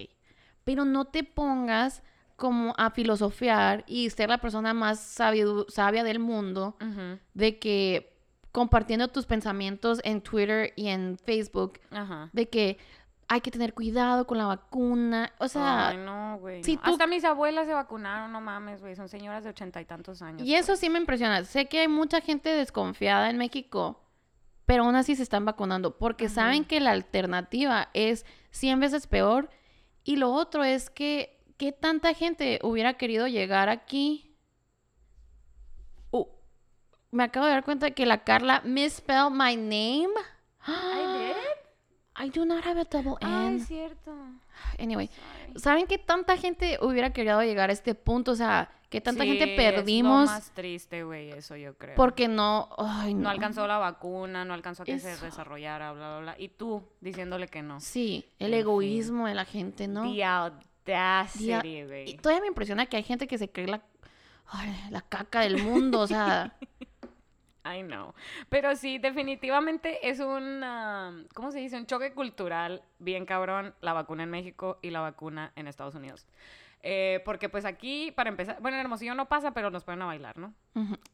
[0.64, 2.04] Pero no te pongas
[2.36, 6.76] como a filosofear y ser la persona más sabia del mundo
[7.34, 8.14] de que
[8.52, 11.80] compartiendo tus pensamientos en Twitter y en Facebook
[12.34, 12.78] de que
[13.30, 15.32] hay que tener cuidado con la vacuna.
[15.40, 16.64] O sea, Ay, no, güey.
[16.64, 18.96] si tú- Hasta mis abuelas se vacunaron, no mames, güey.
[18.96, 20.44] Son señoras de ochenta y tantos años.
[20.46, 21.44] y eso sí me impresiona.
[21.46, 24.03] Sé que hay mucha gente desconfiada en México,
[24.66, 26.36] pero aún así se están vacunando porque Ajá.
[26.36, 29.50] saben que la alternativa es 100 veces peor.
[30.04, 34.36] Y lo otro es que, ¿qué tanta gente hubiera querido llegar aquí?
[36.12, 36.26] Uh,
[37.12, 40.14] me acabo de dar cuenta que la Carla misspelled my name.
[40.66, 41.23] ¿I?
[42.26, 43.56] I do not have a double N.
[43.58, 44.12] es cierto.
[44.80, 45.60] Anyway, Sorry.
[45.60, 48.32] ¿saben qué tanta gente hubiera querido llegar a este punto?
[48.32, 51.96] O sea, que tanta Sí, gente es perdimos lo más triste, güey, eso yo creo.
[51.96, 53.30] porque no, ay, no no.
[53.30, 55.26] alcanzó la vacuna, no alcanzó a que se Eso.
[55.26, 56.36] desarrollara, bla, bla, bla.
[56.38, 57.80] Y tú diciéndole que no.
[57.80, 58.60] Sí, el En fin.
[58.62, 60.04] egoísmo de la gente, ¿no?
[60.04, 62.10] The audacity, güey.
[62.12, 63.82] Y todavía me impresiona que hay gente que se cree la,
[64.48, 66.56] ay, la caca del mundo, o sea,
[67.66, 68.14] I know.
[68.50, 71.78] Pero sí, definitivamente es un, ah, ¿cómo se dice?
[71.78, 76.28] Un choque cultural bien cabrón la vacuna en México y la vacuna en Estados Unidos.
[76.86, 80.06] Eh, porque pues aquí, para empezar, bueno, en Hermosillo no pasa, pero nos ponen a
[80.06, 80.54] bailar, ¿no?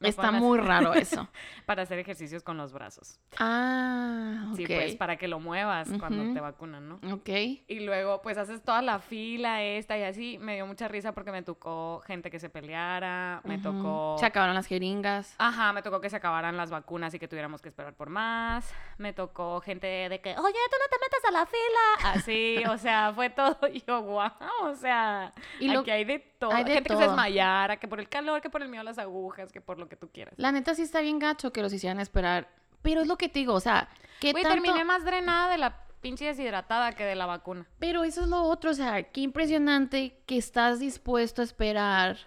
[0.02, 1.28] está muy raro eso.
[1.66, 3.20] Para hacer ejercicios con los brazos.
[3.38, 4.58] Ah, ok.
[4.58, 7.00] Sí, pues para que lo muevas cuando te vacunan, ¿no?
[7.14, 7.30] Ok.
[7.68, 10.40] Y luego, pues haces toda la fila esta y así.
[10.40, 14.16] Me dio mucha risa porque me tocó gente que se peleara, me tocó...
[14.20, 15.36] Se acabaron las jeringas.
[15.38, 18.74] Ajá, me tocó que se acabaran las vacunas y que tuviéramos que esperar por más.
[18.98, 22.14] Me tocó gente de que, oye, tú no te metas a la fila.
[22.14, 23.58] Así, o sea, fue todo.
[23.72, 24.32] Y yo, wow,
[24.64, 26.52] o sea, Y lo- aquí hay de todo.
[26.52, 27.10] hay de gente que se todo.
[27.12, 29.88] desmayara, que por el calor, que por el miedo a las agujas, que por lo
[29.90, 30.34] que tú quieras.
[30.38, 32.48] La neta sí está bien gacho que los hicieran esperar.
[32.82, 33.90] Pero es lo que te digo, o sea,
[34.22, 34.50] que tanto...
[34.50, 37.66] terminé más drenada de la pinche deshidratada que de la vacuna.
[37.78, 42.18] Pero eso es lo otro, o sea, qué impresionante que estás dispuesto a esperar.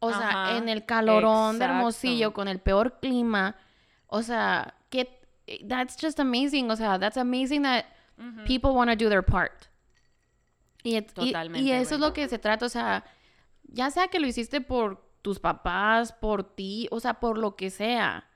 [0.00, 1.74] O sea, Ajá, en el calorón de exacto.
[1.76, 3.56] Hermosillo, con el peor clima.
[4.06, 5.20] O sea, que
[5.68, 6.70] that's just amazing.
[6.70, 7.84] O sea, that's amazing that
[8.16, 8.44] Ujú.
[8.46, 9.52] people want to do their part.
[10.88, 13.04] Y, et- y- y Totalmente, eso es lo que se trata, o sea,
[13.64, 17.70] ya sea que lo hiciste por tus papás, por ti, o sea, por lo que
[17.70, 18.28] sea,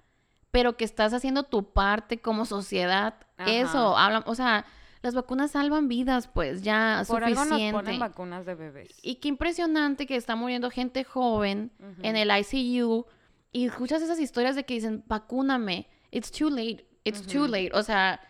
[0.51, 3.15] pero que estás haciendo tu parte como sociedad,
[3.47, 4.05] eso, Ajá.
[4.07, 4.67] habla, o sea,
[5.01, 7.73] las vacunas salvan vidas, pues ya Por algo nos suficiente.
[7.73, 8.91] ponen vacunas de bebés.
[9.03, 13.07] Y qué impresionante que está muriendo gente joven en el ICU
[13.51, 17.71] y escuchas esas historias de que dicen, vacúname, it's too late, it's too late.
[17.75, 18.21] O sea,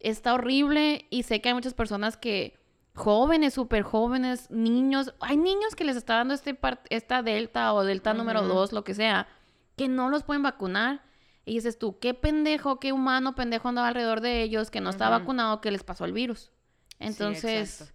[0.00, 2.58] está horrible y sé que hay muchas personas que,
[2.96, 6.58] jóvenes, súper jóvenes, niños, hay niños que les está dando este
[6.90, 8.48] esta delta o delta número Ujú.
[8.48, 9.28] 2, lo que sea,
[9.76, 11.02] que no los pueden vacunar.
[11.44, 15.08] Y dices tú, qué pendejo, qué humano pendejo andaba alrededor de ellos que no está
[15.08, 16.50] vacunado, que les pasó el virus.
[16.98, 17.92] Entonces...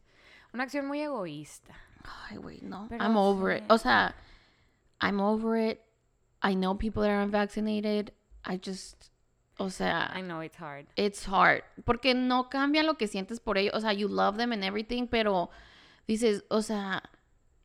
[0.53, 1.73] Una acción muy egoísta.
[2.29, 2.85] Ay, güey, no.
[2.87, 3.63] Pero I'm over sí.
[3.63, 3.71] it.
[3.71, 4.15] O sea,
[5.01, 5.81] I'm over it.
[6.41, 8.13] I know people that are unvaccinated.
[8.45, 9.10] I just,
[9.61, 10.87] o sea, I know it's hard.
[10.95, 11.63] it's hard.
[11.85, 13.73] Porque no cambia lo que sientes por ellos.
[13.75, 15.49] O sea, you love them and everything, pero
[16.07, 17.03] dices, o sea,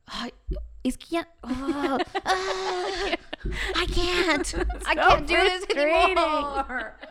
[0.06, 0.32] ay,
[0.84, 3.16] es que ya, oh, ah,
[3.76, 4.54] I can't.
[4.86, 6.94] I can't do this anymore.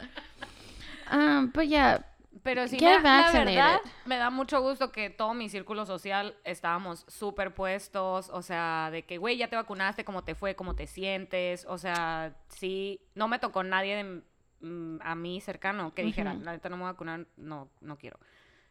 [1.07, 1.99] Um, but yeah,
[2.45, 6.35] Pero sí, Get me, la verdad, me da mucho gusto que todo mi círculo social
[6.43, 10.75] estábamos súper puestos, o sea, de que, güey, ya te vacunaste, cómo te fue, cómo
[10.75, 14.21] te sientes, o sea, sí, no me tocó nadie de,
[14.65, 16.43] mm, a mí cercano que dijera, Ujú.
[16.43, 18.19] la neta no me voy a vacunar, no, no quiero.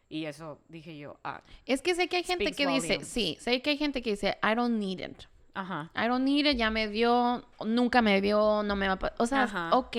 [0.08, 3.08] Y eso dije yo, ah, es que sé que hay gente que dice, volumes.
[3.08, 5.26] sí, sé que hay gente que dice, I don't need it.
[5.54, 5.90] ajá.
[5.94, 9.12] I don't need it, ya me dio, nunca me dio, no me va a...
[9.18, 9.70] O sea, Ajá.
[9.76, 9.96] ok.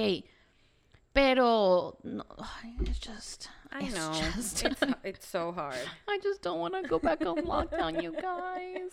[1.13, 2.25] Pero, no,
[2.81, 3.47] it's just...
[3.71, 5.75] I it's know, just- it's, it's so hard.
[6.07, 8.91] I just don't want to go back on lockdown, you guys.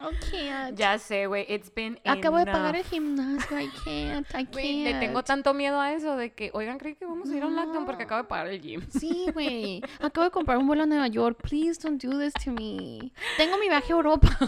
[0.00, 0.78] I can't.
[0.78, 4.54] Ya sé, güey, it's been Acabo de pagar el gimnasio, I can't, I can't.
[4.54, 7.46] Le tengo tanto miedo a eso de que, oigan, creen que vamos a ir a
[7.46, 8.82] un lockdown porque acabo de pagar el gym.
[8.90, 9.82] Sí, güey.
[10.00, 11.38] Acabo de comprar un vuelo a Nueva York.
[11.42, 13.12] Please don't do this to me.
[13.36, 14.28] Tengo mi viaje a Europa.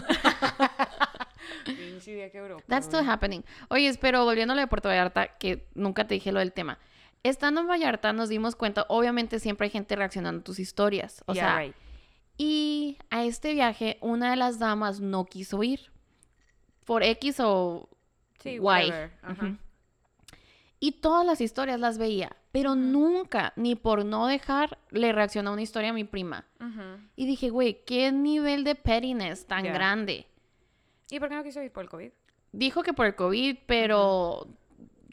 [2.33, 3.43] Europa, That's still happening.
[3.69, 6.79] Oye, pero volviendo a Puerto Vallarta, que nunca te dije lo del tema.
[7.23, 11.23] Estando en Vallarta nos dimos cuenta, obviamente siempre hay gente reaccionando a tus historias.
[11.27, 11.75] O Yeah, sea, right.
[12.37, 15.91] Y a este viaje una de las damas no quiso ir.
[16.85, 17.87] Por X o
[18.41, 18.93] Sí, Y.
[20.83, 25.61] Y todas las historias las veía, pero nunca, ni por no dejar, le reaccionó una
[25.61, 26.45] historia a mi prima.
[27.15, 30.25] Y dije, güey, qué nivel de pettiness tan grande.
[31.11, 32.11] ¿Y por qué no quiso ir por el COVID?
[32.51, 34.47] Dijo que por el COVID, pero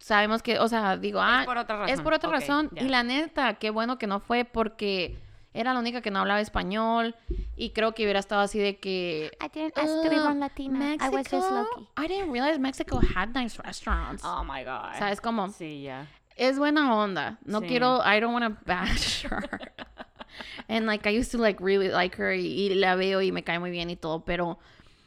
[0.01, 1.95] sabemos que, o sea, digo, ah, es por otra razón.
[1.95, 2.71] es por otra razón.
[2.75, 5.19] Y la neta, qué bueno que no fue porque
[5.55, 7.15] era la única que no hablaba español
[7.57, 10.41] y creo que hubiera estado así de que I didn't ask to be "Ugh, born
[10.41, 10.95] Latina.
[10.95, 11.55] I was just Mexico?
[11.55, 11.89] lucky.
[11.97, 14.23] I didn't realize Mexico had nice restaurants.
[14.25, 14.95] Oh my god.
[14.99, 15.49] ¿Sabes cómo?
[15.49, 16.07] Sí, ya.
[16.37, 17.39] Es buena onda.
[17.45, 17.67] No Sí.
[17.67, 19.43] quiero, I don't want to bash her.
[20.69, 23.43] And like I used to like really like her y, y la veo y me
[23.43, 24.59] cae muy bien y todo, pero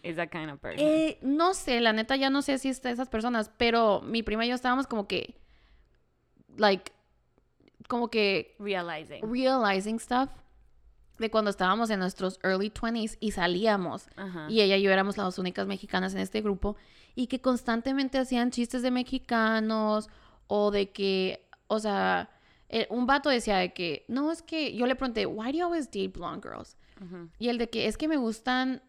[0.04, 0.80] Is that kind of person.
[0.86, 4.24] eh, no sé, la neta ya no sé si es de esas personas, pero mi
[4.24, 5.36] prima y yo estábamos como que
[6.58, 6.92] like
[7.92, 9.22] como que Realizing.
[9.30, 10.30] realizing stuff
[11.18, 14.48] de cuando estábamos en nuestros early 20s y salíamos Ajá.
[14.50, 16.78] y ella y yo éramos las únicas mexicanas en este grupo
[17.16, 20.10] y que constantemente hacían chistes de mexicanos
[20.48, 22.30] o de que, o sea,
[22.70, 25.66] eh, un vato decía de que, no, es que yo le pregunté, why do you
[25.66, 26.78] always date blonde girls?
[27.40, 28.82] Y el de que es que me gustan,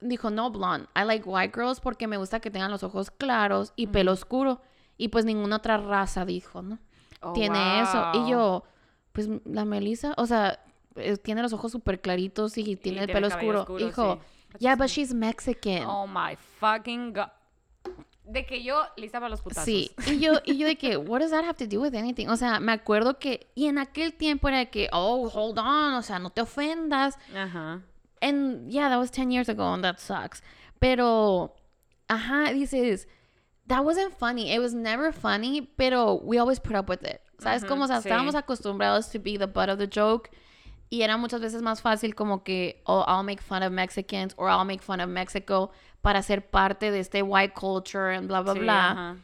[0.00, 3.74] dijo, no blonde, I like white girls porque me gusta que tengan los ojos claros
[3.76, 4.62] y pelo oscuro.
[4.96, 6.78] Y pues ninguna otra raza dijo, ¿no?
[7.20, 8.10] Oh, tiene eso.
[8.14, 8.26] wow.
[8.26, 8.64] Y yo,
[9.12, 10.58] pues la Melissa, o sea,
[10.96, 13.60] eh, tiene los ojos súper claritos y tiene el tiene pelo cabello oscuro.
[13.60, 14.20] oscuro, Dijo,
[14.52, 14.56] sí.
[14.60, 15.84] yeah, but she's Mexican.
[15.84, 17.28] Oh my fucking god.
[18.24, 19.64] De que yo lista para los putazos.
[19.64, 22.28] Sí, y yo, y yo de que, what does that have to do with anything?
[22.28, 25.94] O sea, me acuerdo que, y en aquel tiempo era de que, oh, hold on,
[25.94, 27.18] o sea, no te ofendas.
[27.34, 27.82] Ajá.
[28.20, 30.42] And yeah, that was 10 years ago and that sucks.
[30.78, 31.56] Pero,
[32.06, 33.08] ajá, dices,
[33.70, 34.52] that wasn't funny.
[34.52, 37.20] It was never funny, pero we always put up with it.
[37.38, 37.62] ¿Sabes?
[37.62, 38.08] Ujú, Como, o sea, sí.
[38.08, 40.30] estábamos acostumbrados to be the butt of the joke.
[40.90, 44.50] Y era muchas veces más fácil como que, oh, I'll make fun of Mexicans or
[44.50, 45.70] I'll make fun of Mexico
[46.02, 48.90] para ser parte de este white culture and bla, bla, Sí, bla.
[48.90, 49.16] ajá.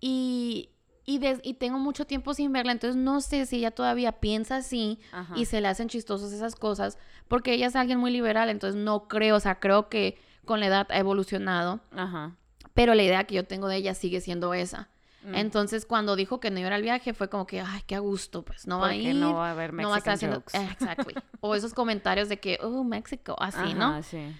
[0.00, 0.70] Y,
[1.04, 4.56] y, des- y tengo mucho tiempo sin verla, entonces no sé si ella todavía piensa
[4.56, 4.98] así
[5.36, 9.06] y se le hacen chistosas esas cosas, porque ella es alguien muy liberal, entonces no
[9.06, 12.34] creo, o sea, creo que con la edad ha evolucionado, Ajá.
[12.74, 14.88] Pero la idea que yo tengo de ella sigue siendo esa.
[15.24, 15.34] Mm.
[15.34, 18.42] Entonces, cuando dijo que no iba al viaje, fue como que, ay, qué a gusto,
[18.42, 19.14] pues no va a ir.
[19.14, 20.42] no va a haber no va a estar haciendo.
[20.52, 21.14] Exactly.
[21.40, 24.02] o esos comentarios de que, oh, México, así, ¿no?
[24.02, 24.34] Sí.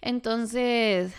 [0.00, 1.12] Entonces,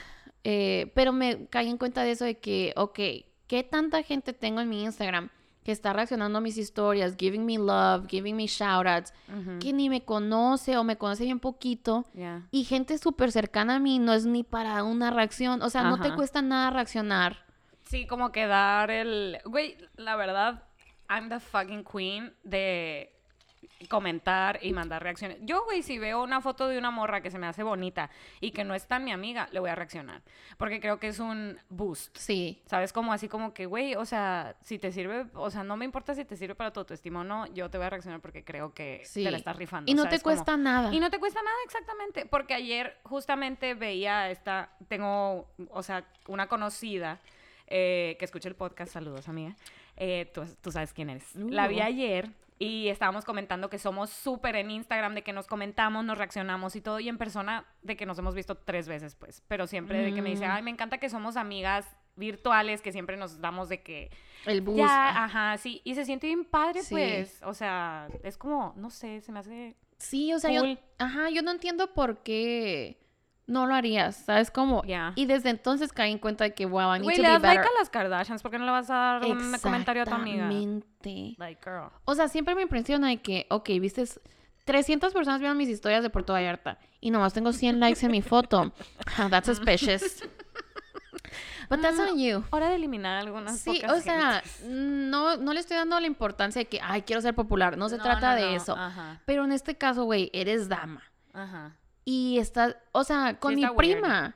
[0.43, 2.99] eh, pero me caí en cuenta de eso de que, ok,
[3.47, 5.29] ¿qué tanta gente tengo en mi Instagram
[5.63, 9.13] que está reaccionando a mis historias, giving me love, giving me shoutouts,
[9.59, 12.05] que ni me conoce o me conoce bien poquito?
[12.51, 15.99] Y gente súper cercana a mí no es ni para una reacción, o sea, no
[15.99, 17.45] te cuesta nada reaccionar.
[17.83, 19.39] Sí, como que dar el...
[19.45, 20.63] Güey, la verdad,
[21.09, 23.10] I'm the fucking queen de
[23.87, 25.37] comentar y mandar reacciones.
[25.41, 28.51] Yo, güey, si veo una foto de una morra que se me hace bonita y
[28.51, 30.21] que no es tan mi amiga, le voy a reaccionar.
[30.57, 32.17] Porque creo que es un boost.
[32.17, 32.93] Sí, ¿Sabes?
[32.93, 36.13] Como así como que, güey, o sea, si te sirve, o sea, no me importa
[36.15, 38.73] si te sirve para tu autoestima o no, yo te voy a reaccionar porque creo
[38.73, 39.23] que sí.
[39.23, 39.91] te la estás rifando.
[39.91, 40.93] Y no te cuesta nada.
[40.93, 46.47] y no te cuesta nada exactamente, porque ayer justamente veía esta, tengo, o sea, una
[46.47, 47.19] conocida
[47.67, 49.55] eh, que escucha el podcast, saludos amiga,
[49.97, 51.35] eh, tú, tú sabes quién eres.
[51.35, 51.83] La vi Uh.
[51.83, 52.29] ayer
[52.63, 56.81] y estábamos comentando que somos súper en Instagram, de que nos comentamos, nos reaccionamos y
[56.81, 60.13] todo, y en persona de que nos hemos visto tres veces, pues, pero siempre de
[60.13, 60.51] que me dice, Mm.
[60.51, 64.11] ay, me encanta que somos amigas virtuales, que siempre nos damos de que
[64.45, 64.77] El bus.
[64.77, 66.93] ya, ajá, sí, y se siente bien padre, Sí.
[66.93, 69.75] pues, o sea, es como, no sé, se me hace...
[69.97, 70.61] Sí, o sea, yo,
[70.99, 73.00] ajá, yo no entiendo por qué
[73.51, 74.83] no lo harías, ¿sabes cómo?
[74.85, 75.13] Ya.
[75.15, 77.33] Y desde entonces caí en cuenta de que, wow, I need Güey, to le be
[77.33, 77.71] das like better.
[77.75, 80.45] a las Kardashians, ¿por qué no le vas a dar un comentario a tu amiga?
[80.49, 81.35] Exactamente.
[81.37, 81.89] Like, girl.
[82.05, 84.05] O sea, siempre me impresiona de que, ok, viste,
[84.65, 88.21] 300 personas vieron mis historias de Puerto Vallarta y nomás tengo 100 likes en mi
[88.21, 88.71] foto.
[89.17, 90.23] Ah, That's suspicious.
[91.69, 92.43] But that's on you.
[92.51, 94.63] Hora de eliminar algunas Sí, o sea, gentes.
[94.67, 97.77] no, no le estoy dando la importancia de que, ay, quiero ser popular.
[97.77, 98.75] No se No, trata no, de no, eso.
[98.75, 101.01] Ajá, Pero en este caso, güey, eres dama.
[101.33, 101.77] ajá.
[102.03, 104.35] Y estás, o sea, con Sí, mi está prima,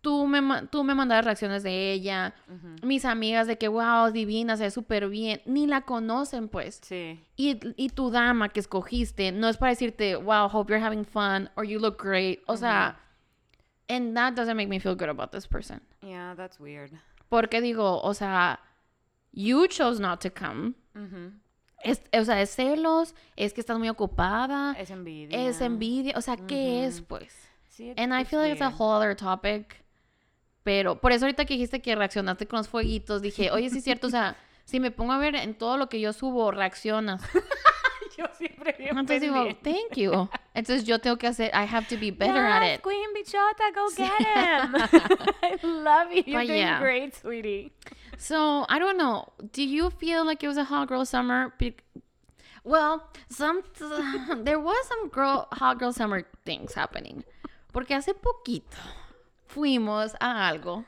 [0.00, 2.34] tú me, tú me mandabas reacciones de ella,
[2.82, 6.80] mis amigas de que, wow, divina, se ve súper bien, ni la conocen, pues.
[6.82, 7.18] Sí.
[7.36, 11.48] Y, y tu dama que escogiste no es para decirte, wow, hope you're having fun,
[11.56, 12.40] or you look great.
[12.46, 12.96] O sea,
[13.88, 15.80] and that doesn't make me feel good about this person.
[16.02, 16.90] Yeah, that's weird.
[17.30, 18.60] Porque digo, o sea,
[19.32, 20.74] you chose not to come.
[20.94, 21.32] Ujú.
[21.84, 25.48] Es, o sea, es celos, es que estás muy ocupada, Es envidia.
[25.48, 27.32] es envidia, o sea, ¿qué es, pues?
[27.68, 28.80] Sí, And I feel like it's a weird.
[28.80, 29.82] whole other topic.
[30.62, 33.84] Pero por eso ahorita que dijiste que reaccionaste con los fueguitos, dije, oye, sí es
[33.84, 37.22] cierto, o sea, si me pongo a ver en todo lo que yo subo, reaccionas.
[38.16, 40.28] Yo siempre bien Entonces digo, thank you.
[40.54, 42.80] Entonces yo tengo que hacer, I have to be better at it.
[42.80, 44.72] Queen Bichota, go get him.
[45.42, 46.22] I love you.
[46.24, 46.78] You're But doing yeah.
[46.78, 47.72] great, sweetie.
[48.18, 49.32] So I don't know.
[49.52, 51.52] Do you feel like it was a hot girl summer?
[51.58, 51.76] Be-
[52.64, 53.62] well, some
[54.44, 57.24] there was some girl hot girl summer things happening.
[57.72, 58.76] Porque hace poquito
[59.48, 60.84] fuimos a algo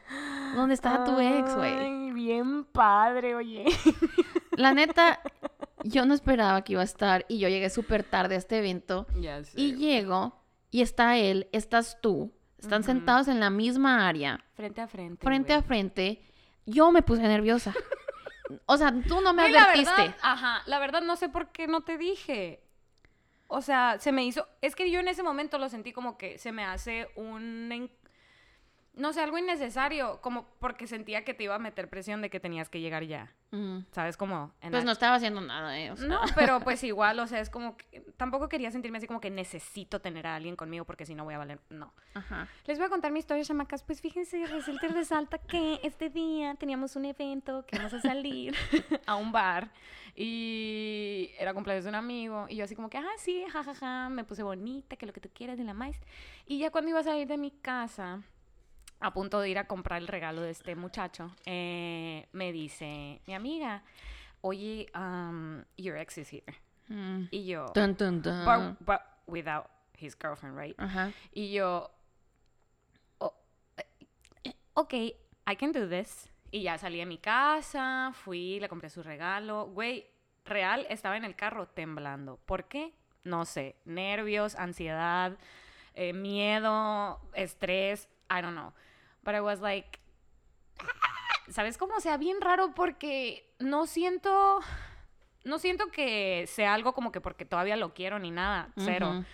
[0.55, 2.13] donde estaba tu ex, güey.
[2.13, 3.67] Bien padre, oye.
[4.57, 5.21] La neta,
[5.85, 9.07] yo no esperaba que iba a estar y yo llegué súper tarde a este evento
[9.21, 9.61] Ya sé.
[9.61, 10.33] y llego
[10.71, 15.25] y está él, estás tú, están sentados en la misma área, Frente a frente.
[15.25, 16.23] frente a frente.
[16.67, 17.75] Yo me puse nerviosa.
[18.67, 20.03] O sea, tú no me la advertiste.
[20.03, 22.63] verdad, ajá, la verdad no sé por qué no te dije.
[23.49, 26.39] O sea, se me hizo, es que yo en ese momento lo sentí como que
[26.39, 27.91] se me hace un,
[28.97, 32.41] no sé, algo innecesario, como porque sentía que te iba a meter presión de que
[32.41, 33.87] tenías que llegar ya, Mm.
[33.93, 34.17] ¿sabes?
[34.17, 34.53] Como...
[34.61, 35.91] en Pues la- no estaba haciendo nada, ¿eh?
[35.93, 39.07] O sea, No, pero pues igual, o sea, es como que tampoco quería sentirme así
[39.07, 41.95] como que necesito tener a alguien conmigo porque si no voy a valer, no.
[42.15, 42.49] Ajá.
[42.67, 43.83] Les voy a contar mi historia, chamacas.
[43.85, 48.55] Pues fíjense, resulta resalta que este día teníamos un evento que íbamos a salir
[49.07, 49.71] a un bar
[50.15, 54.25] y era cumpleaños de un amigo y yo así como que, ah, sí, jajaja, me
[54.25, 55.99] puse bonita, que lo que tú quieras de la maíz.
[56.47, 58.23] Y ya cuando iba a salir de mi casa,
[59.01, 63.35] a punto de ir a comprar el regalo de este muchacho, eh, me dice mi
[63.35, 63.83] amiga,
[64.41, 66.55] oye, um, your ex is here.
[66.89, 67.29] Mm.
[67.31, 68.45] Y yo, Dun, dun, dun.
[68.45, 69.67] but, but without
[69.99, 70.77] his girlfriend, right?
[70.79, 71.13] Ajá.
[71.33, 71.91] Y yo,
[73.19, 73.35] "Oh,
[74.45, 76.31] eh, ok, I can do this.
[76.53, 79.67] Y ya salí de mi casa, fui, le compré su regalo.
[79.67, 80.07] Güey,
[80.45, 82.39] real, estaba en el carro temblando.
[82.47, 82.95] ¿Por qué?
[83.25, 83.75] No sé.
[83.85, 85.37] Nervios, ansiedad,
[85.95, 88.73] eh, miedo, estrés, I don't know.
[89.23, 89.99] But I was like,
[91.51, 91.95] ¿sabes cómo?
[91.97, 94.61] O sea, bien raro porque no siento,
[95.45, 99.25] no siento que sea algo como que porque todavía lo quiero ni nada, cero.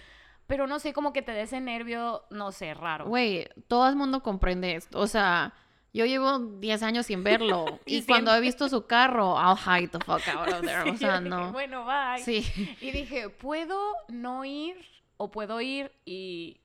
[0.46, 3.06] Pero no sé, como que te dé ese nervio, no sé, raro.
[3.06, 4.98] Güey, todo el mundo comprende esto.
[4.98, 5.54] O sea,
[5.94, 7.64] yo llevo 10 años sin verlo.
[7.86, 10.82] Y y cuando he visto su carro, I'll hide the fuck out of there.
[10.84, 11.52] Sí, o sea, dije, no.
[11.52, 12.22] Bueno, bye.
[12.22, 12.44] Sí.
[12.80, 13.78] Y dije, ¿puedo
[14.08, 14.76] no ir
[15.16, 16.61] o puedo ir y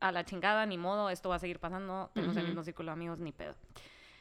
[0.00, 2.48] a la chingada, ni modo, esto va a seguir pasando, tenemos el Ujú.
[2.48, 3.54] mismo círculo de amigos, ni pedo.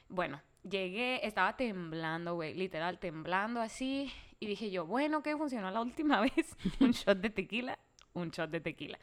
[0.09, 5.81] Bueno, llegué, estaba temblando, güey, literal, temblando así, y dije yo, bueno, ¿qué funcionó la
[5.81, 6.55] última vez?
[6.79, 7.79] un shot de tequila,
[8.13, 8.99] un shot de tequila.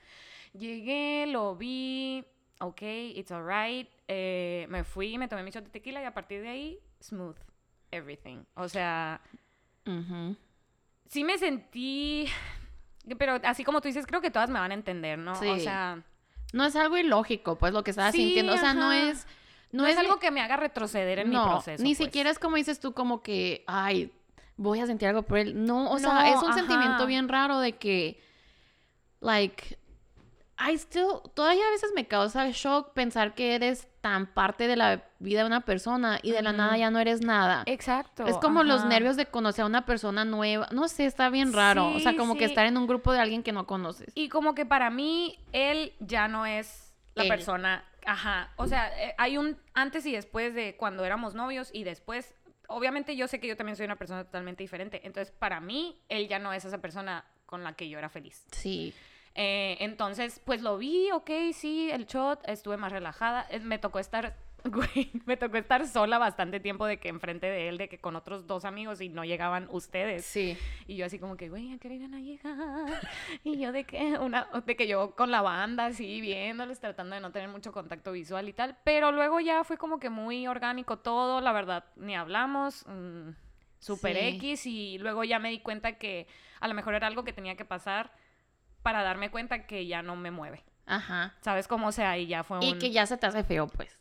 [0.52, 2.24] Llegué, lo vi,
[2.60, 6.42] ok, it's alright, eh, me fui, me tomé mi shot de tequila y a partir
[6.42, 7.36] de ahí, smooth,
[7.90, 8.44] everything.
[8.54, 9.20] O sea,
[9.86, 10.36] Ujú.
[11.08, 12.26] sí me sentí,
[13.18, 15.32] pero así como tú dices, creo que todas me van a entender, ¿no?
[15.32, 15.60] O Sí.
[15.60, 16.02] sea,
[16.52, 18.54] No es algo ilógico, pues, lo que estaba Sí, sintiendo.
[18.54, 19.26] O sea, no es...
[19.72, 21.82] no, es, algo que me haga retroceder en no, mi proceso.
[21.82, 22.06] ni pues.
[22.06, 24.12] siquiera es como dices tú, como que, ay,
[24.56, 25.64] voy a sentir algo por él.
[25.64, 26.54] No, o sea, es un ajá.
[26.54, 28.20] sentimiento bien raro de que,
[29.20, 29.78] like,
[30.58, 35.04] I still, todavía a veces me causa shock pensar que eres tan parte de la
[35.18, 37.62] vida de una persona y de la nada ya no eres nada.
[37.66, 38.26] Exacto.
[38.26, 40.68] Es como los nervios de conocer a una persona nueva.
[40.72, 41.88] No sé, está bien raro.
[41.88, 44.12] o sea, Sí, como que estar en un grupo de alguien que no conoces.
[44.14, 47.28] Y como que para mí, él ya no es la Él.
[47.28, 47.84] persona.
[48.06, 48.52] Ajá.
[48.56, 52.34] O sea, eh, hay un antes y después de cuando éramos novios y después.
[52.68, 55.00] Obviamente yo sé que yo también soy una persona totalmente diferente.
[55.04, 58.44] Entonces, para mí, él ya no es esa persona con la que yo era feliz.
[58.52, 58.92] Sí.
[59.38, 63.46] Eh, entonces, pues lo vi, ok, sí, el shot, estuve más relajada.
[63.50, 64.34] Eh, Me tocó estar,
[64.64, 68.16] güey, me tocó estar sola bastante tiempo de que enfrente de él, de que con
[68.16, 70.24] otros dos amigos y no llegaban ustedes.
[70.24, 70.56] Sí.
[70.86, 72.56] Y yo así como que, güey, ¿a qué iban a llegar?
[73.44, 77.20] Y yo de que, una, de que yo con la banda así viéndoles, tratando de
[77.20, 78.78] no tener mucho contacto visual y tal.
[78.84, 82.86] Pero luego ya fue como que muy orgánico todo, la verdad, ni hablamos.
[82.88, 83.30] mm,
[83.78, 84.36] super Sí.
[84.38, 86.26] X y luego ya me di cuenta que
[86.60, 88.10] a lo mejor era algo que tenía que pasar
[88.86, 90.62] para darme cuenta que ya no me mueve.
[90.86, 91.34] Ajá.
[91.40, 91.88] ¿Sabes cómo?
[91.88, 92.62] O sea, y ya fue un...
[92.62, 94.00] Y que ya se te hace feo, pues.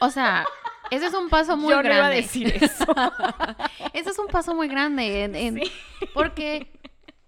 [0.00, 0.46] O sea,
[0.90, 1.98] ese es un paso muy Yo no grande.
[1.98, 2.86] iba a decir eso.
[3.92, 5.24] ese es un paso muy grande.
[5.24, 5.70] en- en- Sí.
[6.14, 6.72] Porque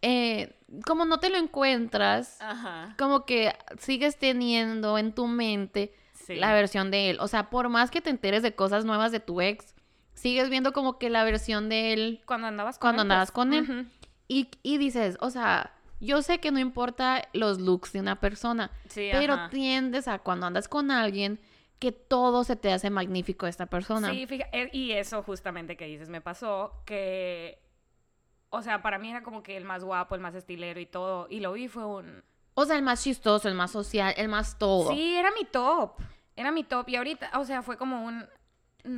[0.01, 2.95] eh, como no te lo encuentras, Ajá.
[2.99, 6.37] como que sigues teniendo en tu mente Sí.
[6.37, 7.19] la versión de él.
[7.21, 9.75] O sea, por más que te enteres de cosas nuevas de tu ex,
[10.15, 13.47] sigues viendo como que la versión de él Cuando andabas con Cuando él, andabas pues,
[13.47, 13.91] con él.
[14.27, 15.73] y, y dices, o sea,
[16.05, 19.51] yo sé que no importa los looks de una persona, Sí, pero ajá.
[19.51, 21.41] tiendes a cuando andas con alguien
[21.79, 24.11] que todo se te hace magnífico de esta persona.
[24.11, 27.59] Sí, fíjate, y eso justamente que dices me pasó, que,
[28.51, 31.27] o sea, para mí era como que el más guapo, el más estilero y todo,
[31.29, 32.23] y lo vi fue un...
[32.55, 34.91] O sea, el más chistoso, el más social, el más todo.
[34.93, 35.95] Sí, era mi top,
[36.37, 38.25] era mi top, y ahorita, o sea, fue como un...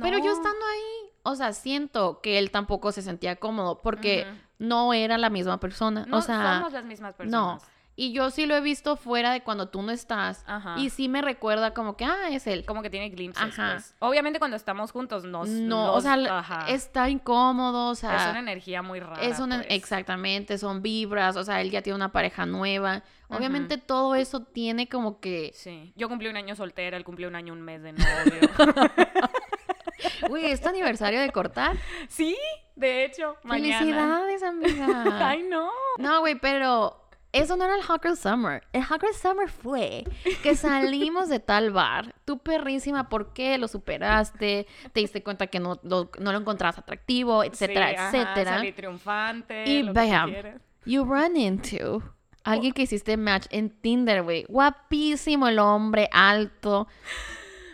[0.01, 4.27] Pero yo estando ahí, o sea, siento que él tampoco se sentía cómodo porque.
[4.59, 6.05] No era la misma persona.
[6.07, 7.17] No o sea, somos las mismas no.
[7.17, 7.63] personas.
[7.99, 10.43] Y yo sí lo he visto fuera de cuando tú no estás.
[10.45, 10.75] Ajá.
[10.77, 12.63] Y sí me recuerda como que, ah, es él.
[12.63, 13.71] Como que tiene glimpses, Ajá.
[13.73, 13.95] pues.
[13.97, 15.49] Obviamente cuando estamos juntos nos...
[15.49, 16.67] no, o sea, ajá.
[16.69, 18.25] está incómodo, o sea.
[18.25, 19.67] es una energía muy rara, Es una, pues.
[19.71, 23.01] exactamente, son vibras, o sea, él ya tiene una pareja nueva.
[23.29, 27.35] Obviamente todo eso tiene como que, Sí, yo cumplí un año soltera, él cumplió un
[27.35, 28.39] año, un mes de novio.
[30.29, 31.77] uy, ¿es tu aniversario de cortar?
[32.07, 32.37] ¿Sí?
[32.75, 33.79] De hecho, mañana.
[33.79, 35.19] Felicidades, amiga.
[35.29, 35.69] Ay, no.
[35.97, 38.63] No, güey, pero eso no era el Hot Girl Summer.
[38.73, 40.03] El Hot Girl Summer fue
[40.43, 42.13] que salimos de tal bar.
[42.25, 44.67] Tú perrísima, ¿por qué lo superaste?
[44.93, 48.51] Te diste cuenta que no lo, no lo encontrabas atractivo, etcétera, Sí, ajá, etcétera.
[48.57, 49.63] Salí triunfante.
[49.67, 50.33] Y bam,
[50.85, 52.01] you run into
[52.47, 54.45] alguien que hiciste match en Tinder, güey.
[54.47, 56.87] Guapísimo el hombre, alto.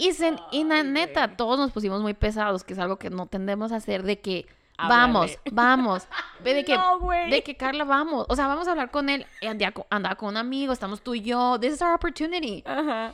[0.03, 3.27] Y, se- y Ay, neta, todos nos pusimos muy pesados, que es algo que no
[3.27, 4.45] tendemos a hacer, de que
[4.77, 6.07] vamos, vamos.
[6.43, 6.99] De que, No,
[7.29, 8.25] de que Carla, vamos.
[8.29, 9.25] O sea, vamos a hablar con él.
[9.41, 11.57] Y Andaba con, un amigo, estamos tú y yo.
[11.59, 12.63] This is our opportunity.
[12.65, 13.13] Ajá.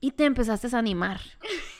[0.00, 1.20] Y te empezaste a animar.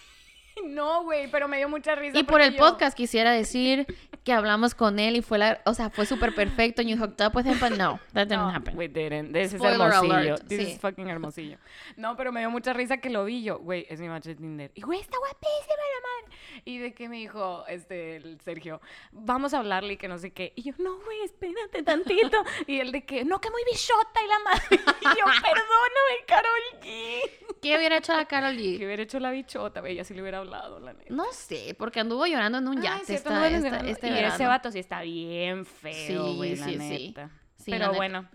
[0.67, 2.19] No, güey, pero me dio mucha risa.
[2.19, 3.87] Y por el yo- podcast quisiera decir
[4.27, 6.83] que hablamos con él y fue la, o sea, fue súper perfecto.
[6.83, 8.77] And you hooked up with him, but no, that didn't No, happen.
[8.77, 9.33] we didn't.
[9.33, 10.12] This is hermosillo.
[10.14, 10.72] alert, This sí.
[10.72, 11.59] is fucking hermosillo.
[11.97, 13.59] No, pero me dio mucha risa que lo vi yo.
[13.61, 14.72] Güey, es mi match de Tinder.
[14.74, 16.37] Y güey, está guapísima la madre.
[16.64, 18.81] Y de que me dijo, este, el Sergio,
[19.12, 20.53] vamos a hablarle y que no sé qué.
[20.57, 22.43] Y yo, no, güey, espérate tantito.
[22.66, 24.66] y él de que, no, que muy bichota y la madre.
[25.03, 27.20] Y yo, perdóname, Carol G.
[27.62, 28.85] ¿Qué hubiera hecho la Carol Que G?
[28.85, 31.14] hubiera hecho la bichota, güey, así le hubiera hablado, la neta.
[31.14, 34.79] No sé, porque anduvo llorando en un yate esta- esta- este y ese vato sí
[34.79, 37.31] está bien feo, Sí, güey, la sí, neta.
[37.57, 37.97] Sí, la Pero neta.
[37.97, 38.29] bueno,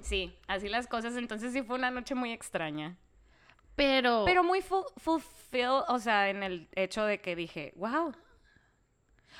[0.00, 1.16] sí, así las cosas.
[1.16, 2.96] Entonces sí fue una noche muy extraña.
[3.76, 8.12] Pero, Pero muy fu- fulfill, o sea, en el hecho de que dije, wow.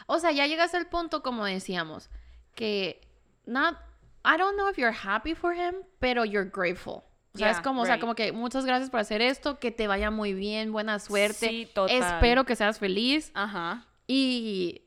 [0.07, 2.09] o sea, ya llegaste al punto, como decíamos,
[2.55, 3.01] que
[3.45, 3.77] not,
[4.25, 7.03] I don't know if you're happy for him, pero you're grateful.
[7.35, 8.01] O sea, es Yeah, como, o sea, right.
[8.01, 11.49] como que muchas gracias por hacer esto, que te vaya muy bien, buena suerte.
[11.49, 11.97] Sí, total.
[11.97, 13.31] Espero que seas feliz.
[13.35, 13.87] Ajá.
[14.07, 14.83] Y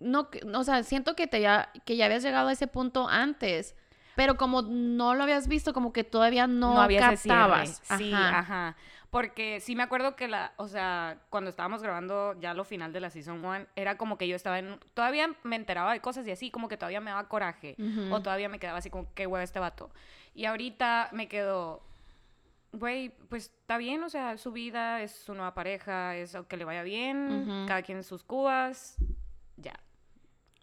[0.00, 3.74] no, o sea, siento que te ya, que ya habías llegado a ese punto antes,
[4.16, 7.38] pero como no lo habías visto, como que todavía no, había ese cierre.
[7.40, 7.82] captabas.
[7.98, 8.76] Sí, Ajá.
[9.10, 12.98] Porque sí me acuerdo que la, o sea, cuando estábamos grabando ya lo final de
[12.98, 16.32] la season one, era como que yo estaba en, todavía me enteraba de cosas y
[16.32, 17.76] así, como que todavía me daba coraje.
[17.78, 18.12] Ujú.
[18.12, 19.90] O todavía me quedaba así como, qué huevo este vato.
[20.34, 21.80] Y ahorita me quedo,
[22.72, 26.64] güey, pues está bien, o sea, su vida, es su nueva pareja, es que le
[26.64, 27.68] vaya bien, Ujú.
[27.68, 28.96] cada quien sus cubas,
[29.56, 29.74] ya.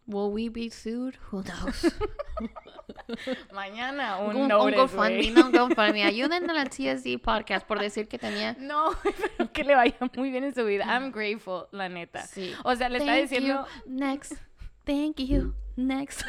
[0.08, 1.16] Will we be sued?
[1.32, 1.86] Who knows?
[3.54, 6.04] Mañana un, un, un GoFundMe, no un GoFundMe.
[6.04, 8.56] Ayuden a la TSD podcast por decir que tenía.
[8.60, 8.92] No,
[9.38, 10.86] pero que le vaya muy bien en su vida.
[10.86, 12.26] I'm grateful, la neta.
[12.26, 12.54] Sí.
[12.64, 13.92] O sea, le está diciendo, you.
[13.92, 14.34] Next.
[14.86, 15.54] Thank you.
[15.76, 16.24] Next.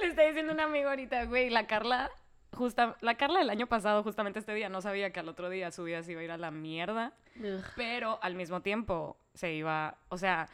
[0.00, 2.10] le está diciendo un amigo ahorita, güey, la Carla,
[2.52, 5.70] justa, la Carla del año pasado, justamente este día, no sabía que al otro día
[5.70, 7.64] su vida se iba a ir a la mierda, Ugh.
[7.74, 10.48] pero al mismo tiempo se iba, o sea,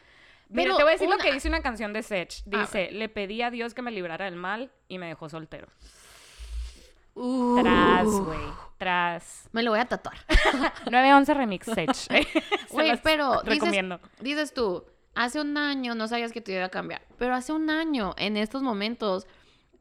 [0.49, 2.43] mira, Pero te voy a decir lo que dice una canción de Sech.
[2.45, 5.67] Dice, le pedí a Dios que me librara del mal y me dejó soltero.
[7.15, 7.61] Uh.
[7.61, 8.39] Tras, güey,
[8.77, 9.49] tras.
[9.51, 10.17] Me lo voy a tatuar.
[10.91, 11.93] 911 Remix Sech.
[11.93, 12.25] Se
[12.71, 13.99] Güey, las pero dices, recomiendo.
[14.21, 14.85] dices tú,
[15.15, 18.37] hace un año no sabías que te iba a cambiar, pero hace un año, en
[18.37, 19.27] estos momentos,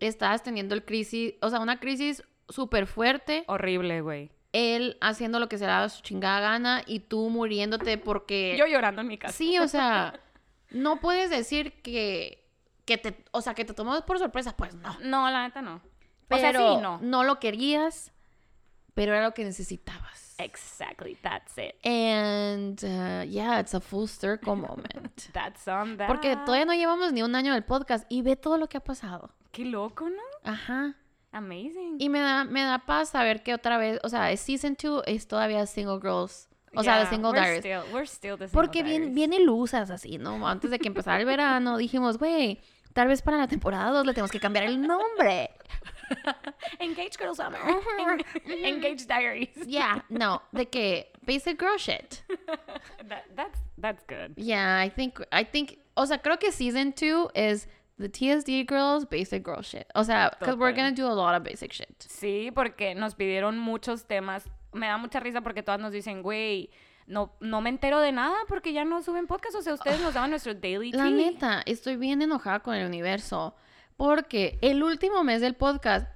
[0.00, 4.30] estabas teniendo el crisis, o sea, una crisis súper fuerte, Horrible, güey.
[4.52, 8.56] él haciendo lo que se le daba su chingada gana y tú muriéndote porque...
[8.58, 9.34] Yo llorando en mi casa.
[9.36, 10.18] Sí, o sea,
[10.70, 12.46] no puedes decir que,
[12.84, 14.98] que te, o sea, que te tomamos por sorpresa, pues no.
[15.00, 15.80] No, la neta no.
[16.28, 17.24] Pero o sea, sí, no.
[17.24, 18.12] lo querías,
[18.94, 20.34] pero era lo que necesitabas.
[20.38, 21.74] Exactly, that's it.
[21.84, 25.30] And uh, yeah, it's a full circle moment.
[25.32, 26.06] That's on that.
[26.06, 28.84] Porque todavía no llevamos ni un año del podcast y ve todo lo que ha
[28.84, 29.30] pasado.
[29.50, 30.22] Qué loco, ¿no?
[30.44, 30.94] Ajá.
[31.32, 31.96] Amazing.
[31.98, 35.28] Y me da, me da paz saber que otra vez, o sea, season 2 es
[35.28, 36.47] todavía Single Girls.
[36.74, 37.60] O sea, de Yeah, Single we're Diaries.
[37.60, 40.46] Still, we're still the single Porque bien, bien ilusas así, ¿no?
[40.46, 42.60] Antes de que empezara el verano, dijimos, güey,
[42.92, 45.50] tal vez para la temporada 2 le tenemos que cambiar el nombre.
[46.78, 47.60] Engage Girl Summer.
[48.46, 49.66] En- Engage Diaries.
[49.66, 52.22] Yeah, no, de que basic girl shit.
[53.08, 54.32] That- that's, that's good.
[54.36, 59.04] Yeah, I think, I think, o sea, creo que season 2 is the TSD girls
[59.04, 59.86] basic girl shit.
[59.94, 61.88] O sea, because we're gonna do a lot of basic shit.
[62.08, 64.44] Sí, porque nos pidieron muchos temas.
[64.72, 66.70] Me da mucha risa porque todas nos dicen, güey,
[67.06, 69.56] no, no me entero de nada porque ya no suben podcast.
[69.56, 71.10] O sea, ustedes nos daban nuestro daily La tea.
[71.10, 73.54] neta, estoy bien enojada con el universo
[73.96, 76.06] porque el último mes del podcast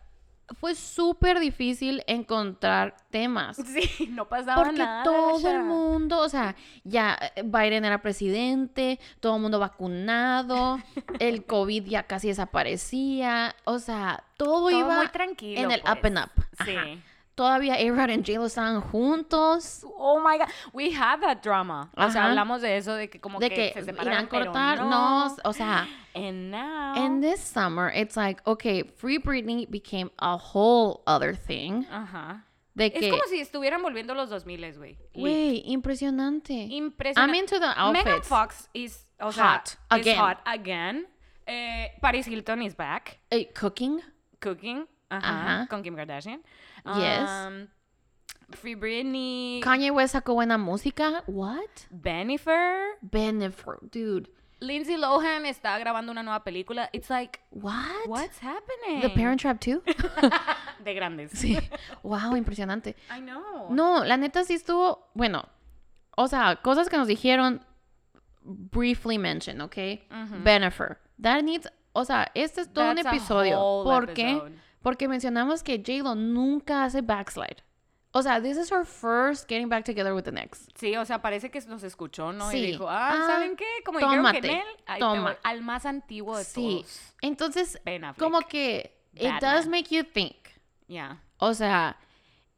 [0.60, 3.56] fue súper difícil encontrar temas.
[3.66, 5.02] Sí, no pasaba Porque nada.
[5.02, 5.52] todo Sha.
[5.52, 10.78] el mundo, o sea, ya eh, Biden era presidente, todo el mundo vacunado,
[11.20, 15.60] el COVID ya casi desaparecía, o sea, todo, Todo iba muy tranquilo.
[15.62, 15.92] en el pues.
[15.94, 16.30] up and up.
[16.66, 17.02] Sí.
[17.32, 17.34] Ajá.
[17.34, 21.90] Todavía A-Rod y J-Lo estaban juntos, Oh my god, we have that drama.
[21.96, 22.28] O sea, Ajá.
[22.30, 24.90] hablamos de eso, de que como de que, que se irán separaron, pero cortar, no.
[25.28, 26.94] no, o sea, And now.
[26.94, 31.86] And this summer, it's like, okay, Free Britney became a whole other thing.
[31.90, 32.44] Ajá.
[32.74, 34.98] De Es que, como si estuvieran volviendo los 2000, güey.
[35.14, 36.52] Güey, impresionante.
[36.70, 37.20] Impresionante.
[37.20, 38.28] I'm into the Megan outfits.
[38.28, 39.68] Fox is, o sea, Hot.
[39.68, 39.76] is
[40.06, 40.18] Again.
[40.18, 41.06] hot again.
[41.46, 43.18] Eh, Paris Hilton is back.
[43.30, 44.00] Eh, cooking.
[44.40, 44.86] Cooking.
[45.18, 45.54] Ajá.
[45.54, 45.66] Ajá.
[45.68, 46.42] Con Kim Kardashian.
[46.96, 47.28] Yes.
[47.30, 47.68] Um,
[48.50, 49.60] Free Britney.
[49.62, 51.22] Kanye West sacó buena música.
[51.26, 51.86] What?
[51.90, 52.98] Bennifer.
[53.00, 54.28] Bennifer, dude.
[54.60, 56.88] Lindsay Lohan está grabando una nueva película.
[56.92, 58.06] It's like, What?
[58.06, 59.00] what's happening?
[59.00, 59.82] The Parent Trap 2?
[60.84, 61.32] De grandes.
[61.32, 61.58] sí.
[62.04, 62.94] Wow, impresionante.
[63.10, 63.68] I know.
[63.70, 65.48] No, la neta sí estuvo, bueno,
[66.16, 67.64] o sea, cosas que nos dijeron
[68.44, 69.76] briefly mention, ¿ok?
[70.44, 70.98] Bennifer.
[71.20, 73.82] That needs, o sea, este es todo That's un episodio.
[73.84, 74.40] ¿Por qué?
[74.82, 77.62] Porque mencionamos que J-Lo nunca hace backslide.
[78.14, 80.68] O sea, this is her first getting back together with the next.
[80.78, 82.50] Sí, o sea, parece que los escuchó, ¿no?
[82.50, 82.58] Sí.
[82.58, 83.64] Y dijo, ah, Ah, ¿saben qué?
[83.86, 85.38] Como dijeron tómate, que en él, toma.
[85.42, 86.80] al más antiguo de Sí.
[86.82, 87.14] todos.
[87.22, 87.80] Entonces,
[88.18, 90.36] como que it does make you think.
[90.88, 91.22] Yeah.
[91.38, 91.96] O sea,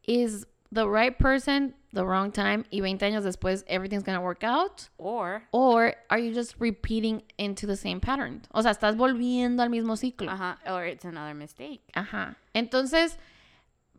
[0.03, 0.45] is
[0.75, 4.89] the right person the wrong time y 20 años después everything's gonna work out?
[4.97, 8.41] Or, Or are you just repeating into the same pattern?
[8.51, 10.29] O sea, estás volviendo al mismo ciclo.
[10.29, 11.81] ajá, or it's another mistake.
[11.93, 12.35] Ajá.
[12.53, 13.17] Entonces,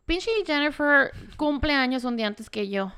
[0.05, 2.93] pinche Jennifer cumple años un día antes que yo.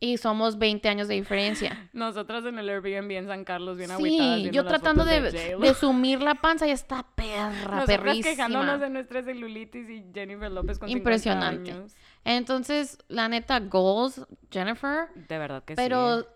[0.00, 1.88] Y somos 20 años de diferencia.
[1.92, 5.58] Nosotras en el Airbnb en San Carlos bien Sí, yo tratando de, J-Lo.
[5.58, 8.30] de sumir la panza y está perra, Nosotras perrísima.
[8.30, 11.72] quejándonos de nuestra celulitis y Jennifer López con 50 Impresionante.
[11.72, 11.96] años.
[12.28, 14.20] Entonces, la neta, goals,
[14.50, 15.08] Jennifer.
[15.14, 16.26] De verdad que Pero sí.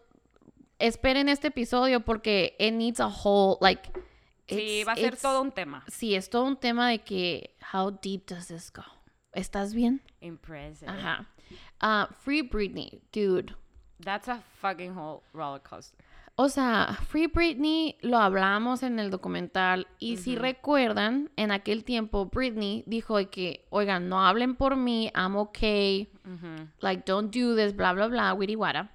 [0.78, 3.92] esperen este episodio porque it needs a whole, like...
[4.48, 5.84] Sí, va a ser todo un tema.
[5.88, 8.84] Sí, es todo un tema de que, how deep does this go?
[9.32, 10.02] ¿Estás bien?
[10.20, 10.90] Impressive.
[10.90, 11.26] Ajá.
[11.80, 13.54] Ah, Free Britney, dude.
[14.02, 15.98] That's a fucking whole roller coaster.
[16.34, 22.26] O sea, Free Britney lo hablamos en el documental y si recuerdan, en aquel tiempo
[22.26, 26.10] Britney dijo de que, oigan, no hablen por mí, I'm okay,
[26.80, 28.90] like don't do this, bla, bla, bla, witty wara.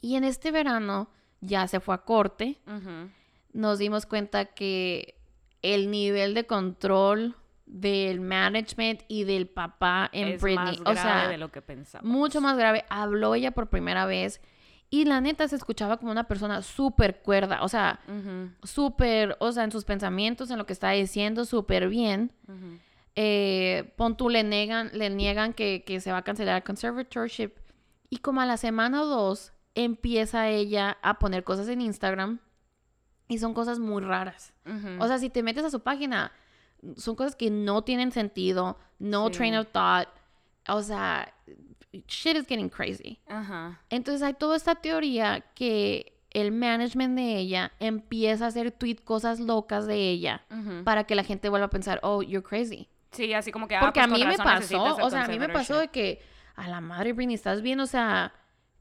[0.00, 2.60] Y en este verano ya se fue a corte,
[3.52, 5.20] nos dimos cuenta que
[5.62, 7.34] el nivel de control
[7.66, 11.60] del management y del papá en es Britney, más o grave sea, de lo que
[11.60, 12.08] pensamos.
[12.08, 12.84] mucho más grave.
[12.88, 14.40] Habló ella por primera vez
[14.90, 19.50] y la neta se escuchaba como una persona súper cuerda, o sea, Ujú, súper, o
[19.52, 22.32] sea, en sus pensamientos, en lo que está diciendo, súper bien.
[23.14, 27.52] Eh, pon tú, le niegan, le niegan que, que se va a cancelar el conservatorship.
[28.10, 32.38] Y como a la semana o dos, empieza ella a poner cosas en Instagram
[33.28, 34.52] y son cosas muy raras.
[35.00, 36.30] O sea, si te metes a su página,
[36.96, 39.32] son cosas que no tienen sentido, no Sí.
[39.32, 40.08] train of thought.
[40.68, 41.32] O sea,
[42.08, 43.20] shit is getting crazy.
[43.28, 43.80] Ajá.
[43.90, 49.40] Entonces hay toda esta teoría que el management de ella empieza a hacer tweet cosas
[49.40, 50.84] locas de ella Ujú.
[50.84, 52.88] para que la gente vuelva a pensar, oh, you're crazy.
[53.12, 53.76] Sí, así como que.
[53.76, 56.20] ah, Porque pues a mí me pasó, o sea, a mí me pasó de que
[56.54, 57.80] a la madre Britney, ¿estás bien?
[57.80, 58.34] O sea,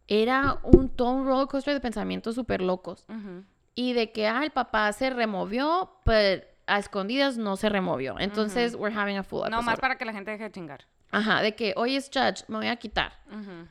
[0.08, 3.06] era un, todo un roller coaster de pensamientos súper locos.
[3.08, 3.44] Ujú.
[3.76, 8.16] Y de que, ah, el papá se removió, pero a escondidas no se removió.
[8.20, 10.86] Entonces, we're having a full No, más para que la gente deje de chingar.
[11.16, 13.14] Ajá, de que, hoy es judge, me voy a quitar.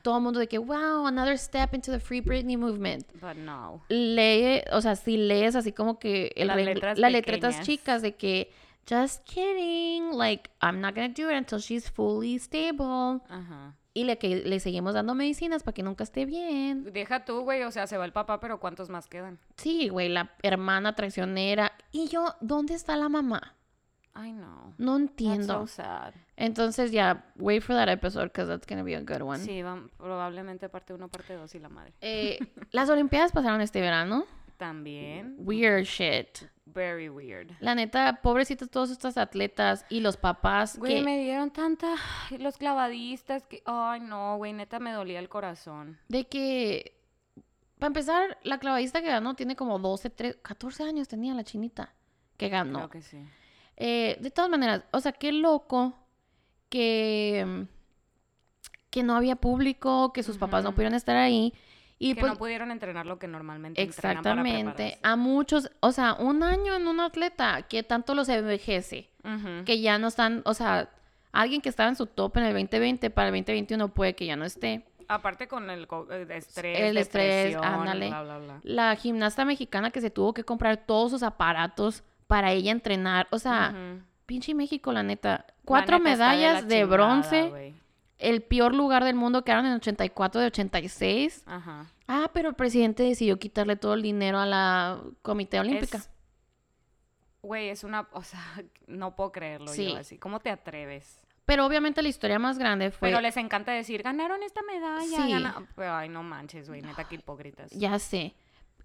[0.01, 3.05] Todo el mundo de que, wow, another step into the Free Britney movement.
[3.21, 3.83] But no.
[3.89, 8.15] Lee, o sea, si lees así como que el Las letras las letretas chicas de
[8.15, 8.51] que,
[8.89, 13.21] just kidding, like, I'm not gonna do it until she's fully stable.
[13.29, 13.75] Ajá.
[13.93, 16.83] Y le, que le seguimos dando medicinas para que nunca esté bien.
[16.91, 17.61] Deja tú, güey.
[17.61, 19.37] O sea, se va el papá, pero ¿cuántos más quedan?
[19.57, 21.73] Sí, güey, la hermana traicionera.
[21.91, 23.53] Y yo, ¿dónde está la mamá?
[24.15, 24.73] I know.
[24.77, 25.53] No That's entiendo.
[25.61, 26.13] so sad.
[26.37, 29.39] Entonces, ya, wait for that episode because that's gonna be a good one.
[29.39, 31.93] Sí, van, probablemente parte 1, parte 2 y la madre.
[32.01, 32.39] Eh,
[32.71, 34.25] las Olimpiadas pasaron este verano.
[34.57, 35.35] También.
[35.39, 36.49] Weird shit.
[36.65, 37.51] Very weird.
[37.59, 41.01] La neta, pobrecitos todos estos atletas y los papás Güey, que...
[41.03, 41.95] me dieron tanta...
[42.39, 43.61] Los clavadistas que...
[43.65, 45.97] Ay, no, güey, neta me dolía el corazón.
[46.07, 46.97] De que...
[47.77, 51.93] Para empezar, la clavadista que ganó tiene como 12, 13, 14 años tenía la chinita
[52.37, 52.79] que ganó.
[52.79, 53.19] Creo que sí.
[53.77, 55.93] Eh, de todas maneras, o sea, qué loco
[56.69, 57.65] que,
[58.89, 61.53] que no había público, que sus papás no pudieron estar ahí.
[61.97, 66.13] Y que pues, no pudieron entrenar lo que normalmente para exactamente, a muchos, o sea,
[66.13, 69.09] un año en un atleta que tanto los envejece,
[69.65, 70.89] que ya no están, o sea,
[71.31, 74.35] alguien que estaba en su top en el 2020 para el 2021 puede que ya
[74.35, 74.85] no esté.
[75.07, 78.07] Aparte con el eh, estrés, El estrés, ándale.
[78.07, 78.59] bla, bla, bla.
[78.63, 83.39] La gimnasta mexicana que se tuvo que comprar todos sus aparatos para ella entrenar, o
[83.39, 83.73] sea,
[84.25, 87.73] pinche México, la neta, La cuatro neta medallas la de, chingada, bronce.
[88.17, 91.43] el peor lugar del mundo quedaron en 84 de 86.
[91.45, 91.87] Ajá.
[92.07, 96.01] Ah, pero el presidente decidió quitarle todo el dinero a la Comité Olímpica.
[97.41, 98.07] Güey, es una...
[98.11, 98.41] O sea,
[98.87, 99.91] no puedo creerlo Sí.
[99.91, 100.17] yo así.
[100.17, 101.21] ¿Cómo te atreves?
[101.45, 103.09] Pero obviamente la historia más grande fue...
[103.09, 105.05] Pero les encanta decir, ganaron esta medalla.
[105.25, 105.31] Sí.
[105.31, 105.67] gana-".
[105.75, 107.69] Pero, ay, no manches, güey, neta, qué hipócritas.
[107.71, 108.33] Ya sé.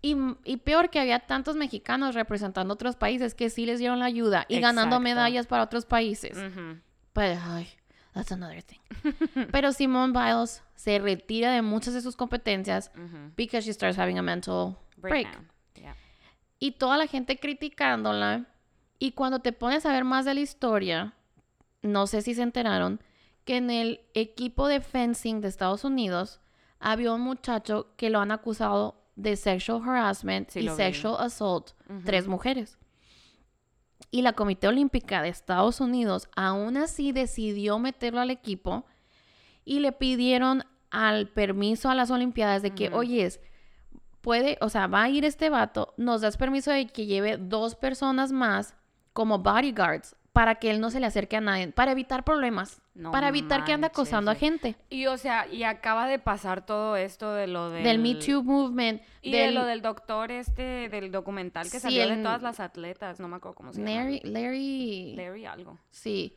[0.02, 4.06] Y, y peor que había tantos mexicanos representando otros países que sí les dieron la
[4.06, 6.38] ayuda y ganando medallas para otros países.
[7.14, 7.68] But, ay,
[8.14, 8.80] that's another thing.
[9.52, 13.32] Pero Simone Biles se retira de muchas de sus competencias Ujú.
[13.36, 15.28] because she starts having a mental break.
[15.74, 15.94] Yeah.
[16.58, 18.46] Y toda la gente criticándola.
[18.98, 21.14] Y cuando te pones a ver más de la historia,
[21.82, 23.00] no sé si se enteraron,
[23.44, 26.40] que en el equipo de fencing de Estados Unidos
[26.78, 30.74] había un muchacho que lo han acusado de sexual harassment Sí, y vi.
[30.74, 31.70] sexual assault,
[32.04, 32.78] tres mujeres.
[34.10, 38.84] Y la Comité Olímpica de Estados Unidos aún así decidió meterlo al equipo
[39.64, 42.96] y le pidieron al permiso a las Olimpiadas de que, Ujú.
[42.98, 43.40] oyes,
[44.20, 47.74] puede, o sea, va a ir este vato, nos das permiso de que lleve dos
[47.76, 48.74] personas más
[49.12, 53.10] como bodyguards para que él no se le acerque a nadie, para evitar problemas, No
[53.10, 54.76] para evitar que ande acosando a gente.
[54.88, 57.82] Y o sea, y acaba de pasar todo esto de lo del...
[57.82, 61.80] Del Me Too Movement, Y del de lo del doctor este, del documental que Sí,
[61.80, 63.90] salió de todas las atletas, no me acuerdo cómo se llama.
[63.90, 65.78] Larry, Larry, Larry algo.
[65.90, 66.36] sí,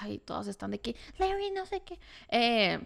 [0.00, 1.98] ay, todas están de que, Larry no sé qué,
[2.30, 2.80] eh,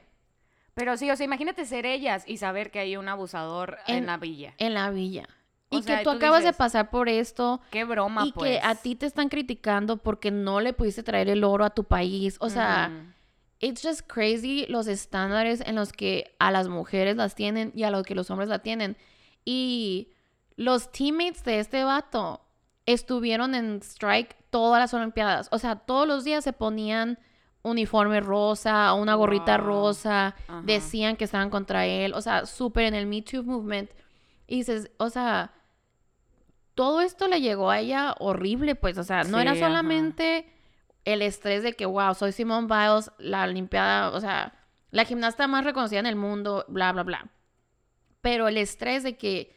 [0.75, 4.07] Pero sí, o sea, imagínate ser ellas y saber que hay un abusador en, En-
[4.07, 4.55] la villa.
[4.59, 5.27] en la villa.
[5.73, 8.33] O Y sea, que tú tú acabas de dices, pasar por esto Qué broma, y
[8.33, 8.51] pues.
[8.51, 11.85] que a ti te están criticando porque no le pudiste traer el oro a tu
[11.85, 12.37] país.
[12.41, 13.09] O sea, Ujú.
[13.61, 17.91] it's just crazy los estándares en los que a las mujeres las tienen y a
[17.91, 18.97] los que los hombres la tienen.
[19.45, 20.09] Y
[20.57, 22.41] los teammates de este vato
[22.87, 25.49] estuvieron en strike todas las Olimpiadas.
[25.53, 27.19] O sea, todos los días se ponían
[27.63, 29.67] uniforme rosa, una gorrita Wow.
[29.67, 30.63] rosa, Ajá.
[30.65, 33.89] decían que estaban contra él, o sea, súper en el Me Too movement.
[34.49, 35.53] Y dices, o sea,
[36.75, 39.61] todo esto le llegó a ella horrible, pues, o sea, no era ajá.
[39.61, 40.47] solamente
[41.05, 44.55] el estrés de que, wow, soy Simone Biles, la Olimpiada, o sea,
[44.91, 47.31] la gimnasta más reconocida en el mundo, bla, bla, bla.
[48.21, 49.57] Pero el estrés de que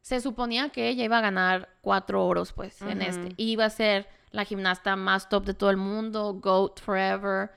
[0.00, 3.34] se suponía que ella iba a ganar cuatro oros, pues, en este.
[3.36, 7.50] Iba a ser la gimnasta más top de todo el mundo, GOAT forever.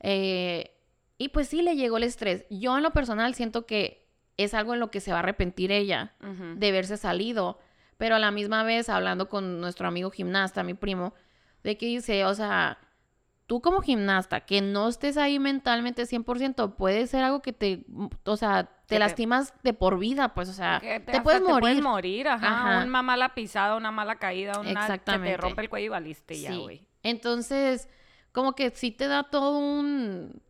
[0.00, 0.76] eh,
[1.18, 2.46] y pues sí le llegó el estrés.
[2.48, 4.08] Yo en lo personal siento que
[4.38, 6.14] es algo en lo que se va a arrepentir ella
[6.56, 7.58] de haberse salido.
[8.00, 11.12] Pero a la misma vez, hablando con nuestro amigo gimnasta, mi primo,
[11.62, 12.78] de que dice, o sea,
[13.44, 17.84] tú como gimnasta, que no estés ahí mentalmente 100%, puede ser algo que te,
[18.24, 21.42] o sea, te Que te- lastimas de por vida, pues, o sea, Que te, puedes
[21.42, 21.54] morir.
[21.56, 22.46] Te puedes morir, ajá.
[22.78, 22.86] Ajá.
[22.86, 25.32] Una mala pisada, una mala caída, una que Exactamente.
[25.32, 26.86] te rompe el cuello y valiste ya, güey.
[27.02, 27.90] Entonces,
[28.32, 30.40] como que sí te da todo un,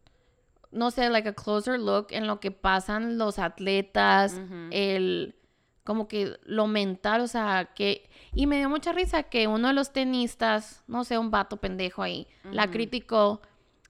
[0.71, 4.41] no sé, like a closer look en lo que pasan los atletas,
[4.71, 5.35] el,
[5.85, 9.75] como que lo mental, o sea, que, y me dio mucha risa que uno de
[9.75, 13.41] los tenistas, no sé, un vato pendejo ahí, la criticó,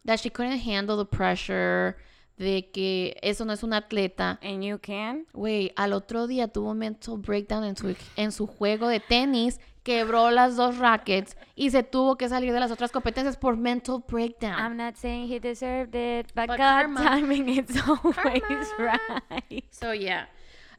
[0.07, 1.97] that she couldn't handle the pressure,
[2.39, 4.39] de que eso no es un atleta.
[4.43, 5.27] And you can.
[5.35, 9.61] Güey, al otro día tuvo un mental breakdown en su, en su juego de tenis,
[9.83, 14.03] quebró las dos rackets y se tuvo que salir de las otras competencias por mental
[14.09, 14.77] breakdown.
[14.77, 17.01] not saying he deserved it, but, But God karma.
[17.03, 19.65] timing it's always right.
[19.71, 20.27] So, yeah.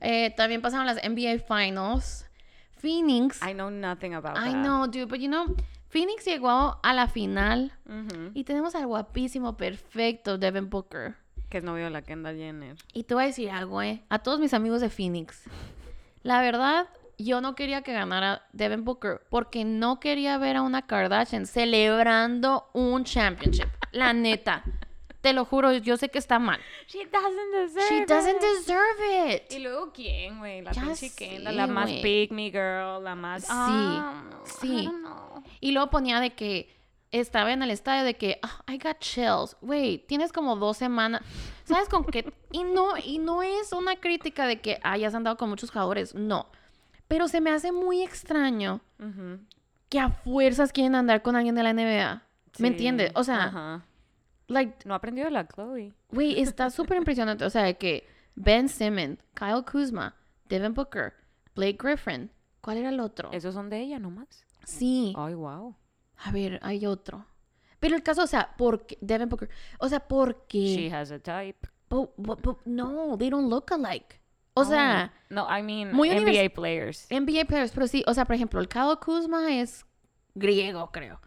[0.01, 2.25] Eh, también pasaron las NBA Finals.
[2.79, 3.39] Phoenix.
[3.43, 4.63] I know nothing about I that.
[4.63, 5.55] know, dude, but you know,
[5.89, 7.71] Phoenix llegó a la final
[8.33, 11.15] y tenemos al guapísimo, perfecto Devin Booker.
[11.49, 12.75] Que es novio de la Kendall Jenner.
[12.93, 14.01] Y te voy a decir algo, eh.
[14.09, 15.43] A todos mis amigos de Phoenix.
[16.23, 16.87] La verdad,
[17.19, 22.69] yo no quería que ganara Devin Booker porque no quería ver a una Kardashian celebrando
[22.73, 23.67] un championship.
[23.91, 24.63] La neta.
[25.21, 26.59] Te lo juro, yo sé que está mal.
[26.87, 28.41] She doesn't deserve She doesn't it.
[28.41, 29.51] deserve it.
[29.53, 30.61] ¿Y luego quién, güey?
[30.61, 33.43] La Ya pinche sé, Kendall, la más pick me girl, la más...
[33.43, 34.23] Sí, Ah,
[34.59, 34.89] sí.
[35.59, 36.75] Y luego ponía de que
[37.11, 39.55] estaba en el estadio de que "Ah, I got chills.
[39.61, 41.21] Güey, tienes como dos semanas.
[41.65, 42.33] ¿Sabes con qué?
[42.51, 46.15] Y no, y no es una crítica de que hayas andado con muchos jugadores.
[46.15, 46.47] No.
[47.07, 48.79] Pero se me hace muy extraño
[49.89, 52.23] que a fuerzas quieren andar con alguien de la NBA.
[52.59, 53.11] ¿Me entiendes?
[53.15, 53.83] O sea.
[54.51, 55.93] Like, No aprendió de la Chloe.
[56.09, 57.45] güey, está súper impresionante.
[57.45, 60.15] O sea, que Ben Simmons, Kyle Kuzma,
[60.49, 61.13] Devin Booker,
[61.55, 62.29] Blake Griffin.
[62.61, 63.31] ¿Cuál era el otro?
[63.31, 64.45] Esos son de ella nomás.
[64.65, 65.13] Sí.
[65.17, 65.75] Ay, wow.
[66.17, 67.25] A ver, hay otro.
[67.79, 68.97] Pero el caso, o sea, ¿por qué?
[69.01, 69.49] Devin Booker.
[69.79, 71.67] O sea, ¿por She has a type.
[71.89, 74.21] But- but- but no, they don't look alike.
[74.53, 77.07] O sea, No, I mean muy NBA players.
[77.09, 79.85] NBA players, pero sí, o sea, por ejemplo, el Kyle Kuzma es
[80.35, 81.19] griego, creo.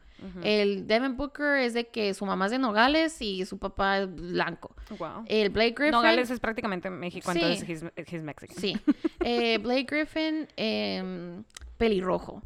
[0.42, 4.14] El Devin Booker es de que su mamá es de Nogales y su papá es
[4.14, 4.74] blanco.
[4.98, 5.24] Wow.
[5.26, 5.90] El Blake Griffin.
[5.92, 7.40] Nogales es prácticamente México, Sí.
[7.40, 8.56] entonces he's, he's Mexican.
[8.56, 8.76] Sí.
[9.20, 11.44] Eh, Blake Griffin, em,
[11.76, 12.42] pelirrojo.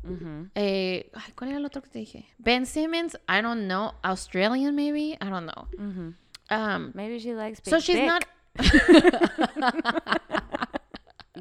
[0.54, 2.26] Eh, ay, ¿Cuál era el otro que te dije?
[2.38, 3.92] Ben Simmons, I don't know.
[4.02, 5.16] Australian, maybe?
[5.20, 5.68] I don't know.
[5.78, 6.14] Ujú.
[6.50, 8.06] Um, Maybe she likes big so she's dick.
[8.06, 8.24] not.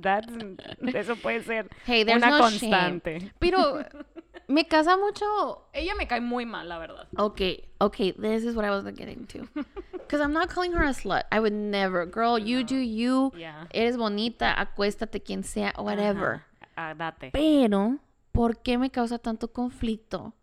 [0.02, 2.40] That's- eso puede ser Hey, una no shame.
[2.40, 3.32] constante.
[3.40, 3.84] Pero
[4.48, 5.26] me casa mucho.
[5.74, 7.08] Ella me cae muy mal, la verdad.
[7.18, 9.48] Okay, okay, this is what I was getting to.
[9.92, 11.24] Because I'm not calling her a slut.
[11.32, 12.06] I would never.
[12.06, 13.32] Girl, you do you.
[13.36, 13.66] Yeah.
[13.74, 16.44] Eres bonita, acuéstate, quien sea, whatever.
[16.76, 17.32] Date.
[17.34, 17.98] Pero,
[18.32, 20.34] ¿por qué me causa tanto conflicto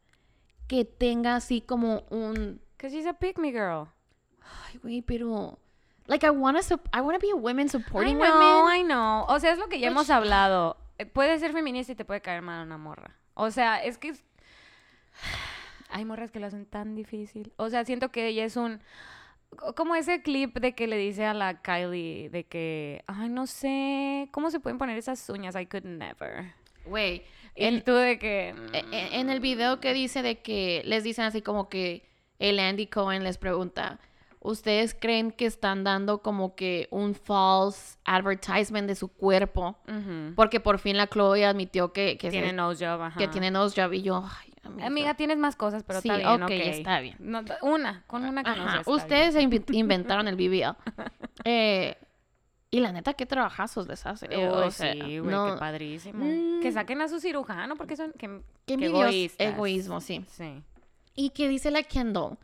[0.69, 2.61] que tenga así como un.
[2.77, 3.89] Because she's a pick me girl.
[4.43, 5.59] Ay, güey, pero.
[6.07, 8.81] Like, I want to I wanna be a woman I supporting know, women.
[8.81, 9.25] I know.
[9.29, 10.77] O sea, es lo que ya hemos hablado.
[10.99, 13.17] Eh, Puedes ser feminista y te puede caer mal una morra.
[13.35, 14.09] O sea, es que...
[14.11, 14.25] es-
[15.91, 17.53] Hay morras que lo hacen tan difícil.
[17.57, 18.81] O sea, siento que ella es un...
[19.57, 23.03] co- Como ese clip de que le dice a la Kylie de que...
[23.07, 24.29] Ay, no sé...
[24.33, 25.55] ¿Cómo se pueden poner esas uñas?
[25.57, 26.53] I could never.
[26.87, 27.23] Güey,
[27.55, 28.49] en, tú de que...
[28.73, 32.05] e- e- en el video que dice de que les dicen así como que
[32.41, 34.01] el Andy Cohen les pregunta,
[34.45, 39.77] ¿ustedes creen que están dando como que un false advertisement de su cuerpo?
[40.37, 43.19] Porque por fin la Chloe admitió que, que, se- Tiene nose job, ajá.
[43.19, 44.87] que tiene nose job y yo, ay, amiga.
[44.87, 47.17] Amiga, tienes más cosas, pero Sí, está bien, está bien.
[47.19, 49.43] No, una, con una que Ajá, Ustedes se
[49.73, 50.77] inventaron el BBL.
[51.45, 51.97] Eh,
[52.71, 54.27] y la neta, qué trabajazos les hace.
[54.29, 54.49] bien.
[54.49, 56.25] o Uy, sea, sí, güey, no- qué padrísimo.
[56.25, 56.61] Mm.
[56.61, 58.13] Que saquen a su cirujano porque son...
[58.13, 59.47] Que, Qué egoístas.
[59.47, 60.25] egoísmo, sí.
[60.29, 60.63] Sí.
[61.15, 62.39] Y que dice la Kendall,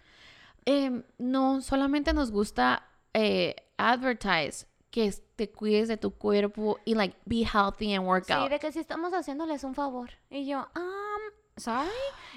[0.64, 2.82] em, no solamente nos gusta
[3.14, 8.32] eh, advertise que te cuides de tu cuerpo y like be healthy and work Sí,
[8.32, 8.50] out.
[8.50, 10.10] de que si estamos haciéndoles un favor.
[10.30, 11.88] Y yo, um, sorry.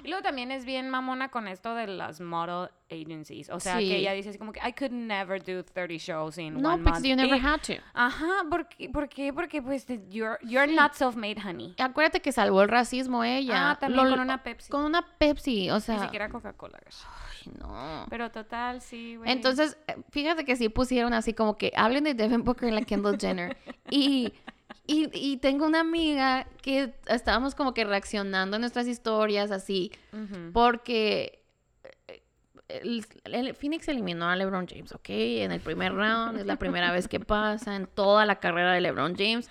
[0.04, 3.50] Y luego también es bien mamona con esto de las model agencies.
[3.50, 3.88] O sea, Sí.
[3.90, 6.78] que ella dice así como que I could never do 30 shows in No, one
[6.84, 7.06] because month.
[7.06, 7.74] you never Y- had to.
[7.94, 8.90] Ajá, ¿por qué?
[8.90, 9.32] ¿Por qué?
[9.34, 11.74] Porque pues you're, you're not self-made, honey.
[11.80, 13.72] Acuérdate que salvó el racismo ella.
[13.72, 14.70] Ah, también Lo- con una Pepsi.
[14.72, 15.96] Con una Pepsi, o sea.
[15.98, 16.80] Ni siquiera Coca-Cola.
[16.86, 18.06] ay, no.
[18.10, 19.32] Pero total, sí, güey.
[19.32, 22.82] Entonces, eh, fíjate que sí pusieron así como que hablen de Devin Booker y la
[22.82, 23.56] Kendall Jenner.
[23.90, 24.34] y,
[24.86, 29.92] y, y tengo una amiga que estábamos como que reaccionando a nuestras historias así,
[30.52, 31.44] porque
[32.08, 32.22] eh,
[32.68, 35.10] el, el Phoenix eliminó a LeBron James, ¿ok?
[35.10, 38.82] En el primer round, es la primera vez que pasa en toda la carrera de
[38.82, 39.50] LeBron James.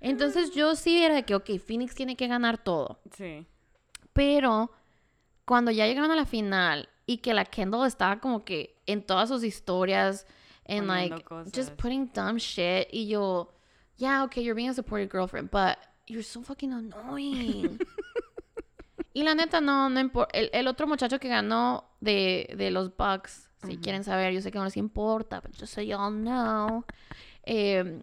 [0.00, 3.00] Entonces yo sí era de que, ok, Phoenix tiene que ganar todo.
[3.16, 3.46] Sí.
[4.12, 4.72] Pero
[5.44, 9.28] cuando ya llegaron a la final y que la Kendall estaba como que en todas
[9.28, 10.26] sus historias,
[10.64, 11.52] en like cosas.
[11.54, 13.52] just putting dumb shit, y yo,
[13.96, 17.78] yeah, okay, you're being a supportive girlfriend, but you're so fucking annoying.
[19.14, 20.36] y la neta, no, no importa.
[20.36, 24.50] El, el otro muchacho que ganó de, de los Bucks, si quieren saber, yo sé
[24.50, 26.84] que no les importa, pero just so y'all know,
[27.44, 28.02] eh,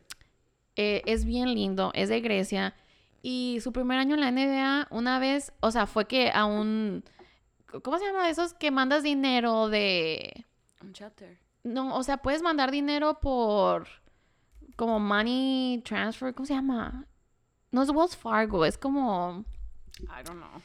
[0.75, 2.75] eh, es bien lindo, es de Grecia.
[3.21, 7.03] Y su primer año en la NBA, una vez, o sea, fue que a un.
[7.83, 8.29] ¿Cómo se llama?
[8.29, 10.45] Esos que mandas dinero de.
[10.81, 11.37] Un shelter.
[11.63, 13.87] No, o sea, puedes mandar dinero por.
[14.79, 16.33] Como money transfer.
[16.33, 17.05] ¿Cómo se llama?
[17.69, 19.43] No es Wells Fargo, es como.
[19.99, 20.61] I don't know.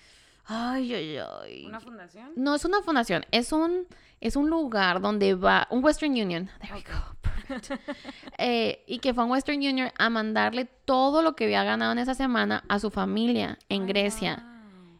[0.46, 1.66] Ay, ay, ay.
[1.66, 2.30] ¿Una fundación?
[2.36, 3.88] No es una fundación, es un,
[4.20, 6.48] es un lugar donde va, un Western Union.
[6.60, 7.72] There we go, perfect.
[8.38, 11.90] Eh, y que fue a un Western Union a mandarle todo lo que había ganado
[11.90, 14.46] en esa semana a su familia en Grecia.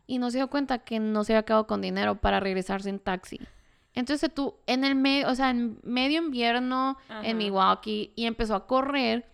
[0.08, 2.98] Y no se dio cuenta que no se había quedado con dinero para regresarse en
[2.98, 3.38] taxi.
[3.94, 7.26] Entonces tú, en el medio, o sea, en medio invierno Ajá.
[7.26, 9.26] en Milwaukee, y empezó a correr.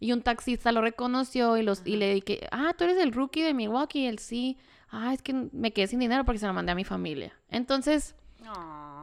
[0.00, 3.42] Y un taxista lo reconoció y, los, y le dije, ah, tú eres el rookie
[3.42, 4.00] de Milwaukee.
[4.00, 4.58] Y él sí,
[4.90, 7.32] ah, es que me quedé sin dinero porque se lo mandé a mi familia.
[7.48, 8.14] Entonces,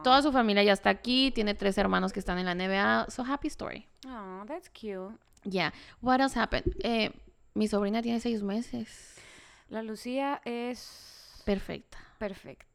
[0.04, 3.06] toda su familia ya está aquí, tiene tres hermanos que están en la NBA.
[3.10, 3.86] So, happy story.
[4.06, 5.16] Aw, that's cute.
[5.44, 5.72] Yeah.
[6.02, 6.76] What else happened?
[6.84, 7.10] Eh,
[7.54, 9.16] mi sobrina tiene seis meses.
[9.70, 11.96] La Lucía es Perfecta.
[12.18, 12.66] perfecta.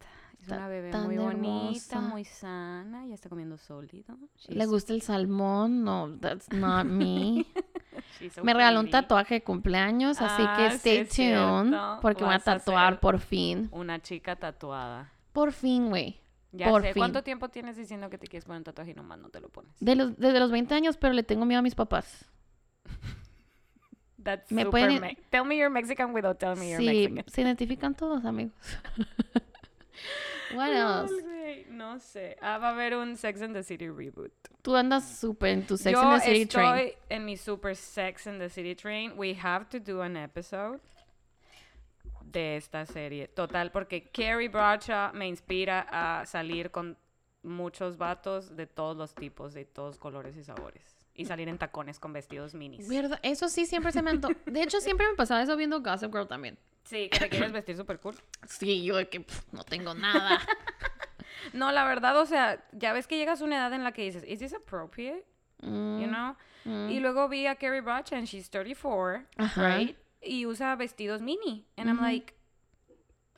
[0.45, 3.05] Es una bebé tan muy bonita, muy sana.
[3.07, 4.17] Ya está comiendo sólido.
[4.47, 5.83] ¿Le gusta el salmón?
[5.83, 7.45] No, that's not me.
[8.33, 11.75] so Me regaló un tatuaje de cumpleaños, así Ah, que sí stay es tuned.
[12.01, 13.69] Porque voy a tatuar por fin.
[13.71, 15.11] Una chica tatuada.
[15.33, 16.19] Por fin, güey.
[16.51, 16.93] Ya Por sé.
[16.93, 17.01] fin.
[17.01, 19.49] ¿Cuánto tiempo tienes diciendo que te quieres poner un tatuaje y nomás no te lo
[19.49, 19.73] pones?
[19.79, 22.25] De los, desde los 20 años, pero le tengo miedo a mis papás.
[24.23, 27.33] That's Me super pueden- me- Tell me you're Mexican without telling me you're Sí, Mexican.
[27.33, 28.53] se identifican todos, amigos.
[30.53, 31.11] What else?
[31.69, 32.35] No sé.
[32.41, 34.31] Ah, va a haber un Sex and the City reboot.
[34.61, 36.91] Tú andas súper en tu Sex Yo and the City estoy train.
[37.09, 39.13] en mi super Sex and the City train.
[39.17, 40.79] We have to do an episode
[42.23, 43.27] de esta serie.
[43.27, 46.97] Total, porque Carrie Bradshaw me inspira a salir con
[47.43, 50.95] muchos vatos de todos los tipos, de todos colores y sabores.
[51.15, 52.87] Y salir en tacones con vestidos minis.
[52.89, 53.19] ¿Verdad?
[53.23, 54.33] Eso sí siempre se me antojó.
[54.45, 56.57] De hecho, siempre me pasaba eso viendo Gossip Girl también.
[56.83, 58.15] Sí, que te quieres vestir súper cool.
[58.47, 60.39] Sí, yo que pff, no tengo nada.
[61.53, 64.01] No, la verdad, o sea, ya ves que llegas a una edad en la que
[64.03, 65.23] dices, ¿is this appropriate?
[65.61, 66.35] Mm, You know?
[66.65, 66.89] mm.
[66.89, 69.77] Y luego vi a Carrie Bradshaw and she's 34, Ajá.
[69.77, 69.95] right?
[70.21, 71.65] Y usa vestidos mini.
[71.77, 72.05] And I'm Ujú.
[72.05, 72.33] like,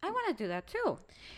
[0.01, 0.97] I want to do that too.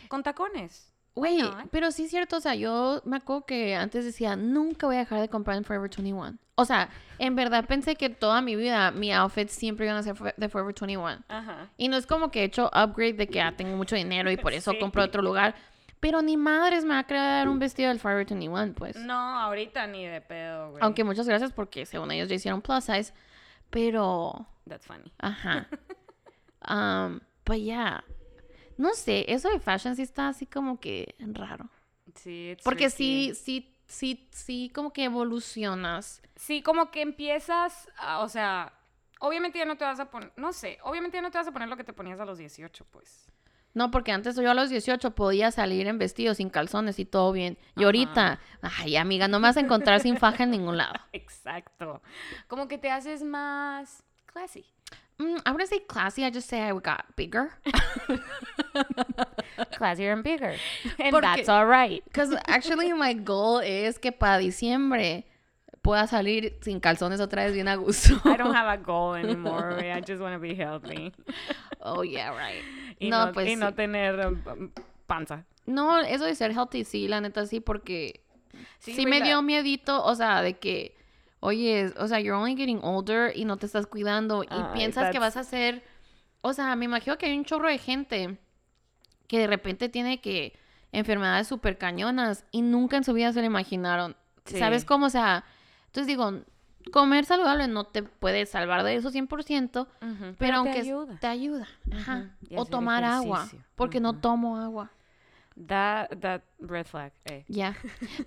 [0.10, 0.92] Con tacones.
[1.20, 1.42] Güey,
[1.72, 5.00] pero sí es cierto, o sea, yo me acuerdo que antes decía, nunca voy a
[5.00, 6.38] dejar de comprar en Forever 21.
[6.56, 6.90] O sea,
[7.20, 10.74] en verdad pensé que toda mi vida mi outfit siempre iban a ser de Forever
[10.78, 11.24] 21.
[11.30, 11.70] Ajá.
[11.78, 14.38] Y no es como que he hecho upgrade de que ah, tengo mucho dinero y
[14.38, 14.80] por eso Sí.
[14.80, 15.56] compro otro lugar.
[16.02, 18.96] Pero ni madres me va a crear un vestido del Forever 21, pues.
[18.98, 20.84] No, ahorita ni de pedo, güey.
[20.84, 23.14] Aunque muchas gracias porque según ellos ya hicieron plus size.
[23.70, 25.12] Pero, That's funny.
[25.20, 25.68] ajá.
[26.70, 28.04] um, pues ya.
[28.80, 31.70] No sé, eso de fashion sí está así como que raro.
[32.16, 33.34] Sí, Porque tricky.
[33.34, 36.22] sí, sí, sí, sí, como que evolucionas.
[36.38, 38.72] Sí, como que empiezas, a- o sea,
[39.20, 41.52] obviamente ya no te vas a poner, no sé, obviamente ya no te vas a
[41.52, 43.28] poner lo que te ponías a los 18, pues.
[43.74, 47.34] No, porque antes yo a los 18 podía salir en vestido sin calzones y todo
[47.34, 47.58] bien.
[47.76, 50.94] Y ahorita, ay, amiga, no me vas a encontrar sin faja en ningún lado.
[51.12, 52.02] Exacto.
[52.48, 54.66] Como que te haces más classy.
[55.20, 57.52] Mm, I wouldn't say classy, I just say I got bigger.
[59.74, 60.56] Classier and bigger.
[60.98, 62.04] And Porque- that's all right.
[62.06, 65.26] Because actually my goal es que para diciembre
[65.82, 68.20] pueda salir sin calzones otra vez bien a gusto.
[68.26, 69.78] I don't have a goal anymore.
[69.80, 71.12] I just want to be healthy.
[71.82, 72.62] Oh, yeah, right.
[73.02, 73.76] Y no, no, pues y no sí.
[73.76, 74.72] tener um,
[75.08, 75.46] panza.
[75.66, 78.22] No, eso de ser healthy, sí, la neta sí, porque
[78.80, 80.98] sí, güey, me la- dio miedito, o sea, de que,
[81.40, 85.20] oye, o sea, you're only getting older y no te estás cuidando y piensas que
[85.20, 85.84] vas a ser,
[86.42, 88.38] o sea, me imagino que hay un chorro de gente
[89.28, 90.58] que de repente tiene que
[90.92, 94.16] enfermedades súper cañonas y nunca en su vida se lo imaginaron.
[94.46, 94.58] Sí.
[94.58, 95.06] ¿Sabes cómo?
[95.06, 95.44] O sea,
[95.86, 96.42] entonces digo,
[96.92, 101.20] comer saludable no te puede salvar de eso 100%, Ujú, pero, te aunque ayuda.
[101.20, 101.68] te ayuda.
[101.92, 102.36] Ajá.
[102.56, 104.92] O tomar agua, porque no tomo agua.
[105.68, 107.12] That, that red flag.
[107.26, 107.44] eh.
[107.50, 107.74] Yeah.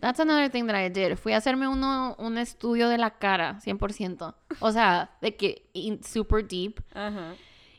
[0.01, 1.16] That's another thing that I did.
[1.16, 4.35] Fui a hacerme uno, un estudio de la cara, 100%.
[4.61, 6.80] O sea, de que in- super deep.
[6.95, 7.35] Ajá.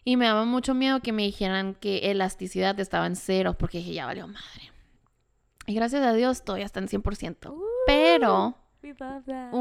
[0.05, 3.93] Y me daba mucho miedo que me dijeran que elasticidad estaba en cero, porque dije,
[3.93, 4.71] ya valió madre.
[5.67, 7.53] Y gracias a Dios todavía está en 100%.
[7.87, 9.53] Pero, We love that.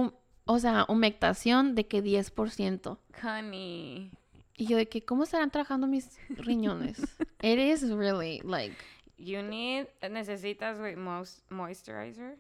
[0.47, 2.99] o sea, humectación de que 10%.
[3.23, 4.11] Honey.
[4.57, 6.99] Y yo de que, ¿cómo estarán trabajando mis riñones?
[7.43, 8.75] It is really, like...
[9.19, 12.39] You need, necesitas, mois- moisturizer.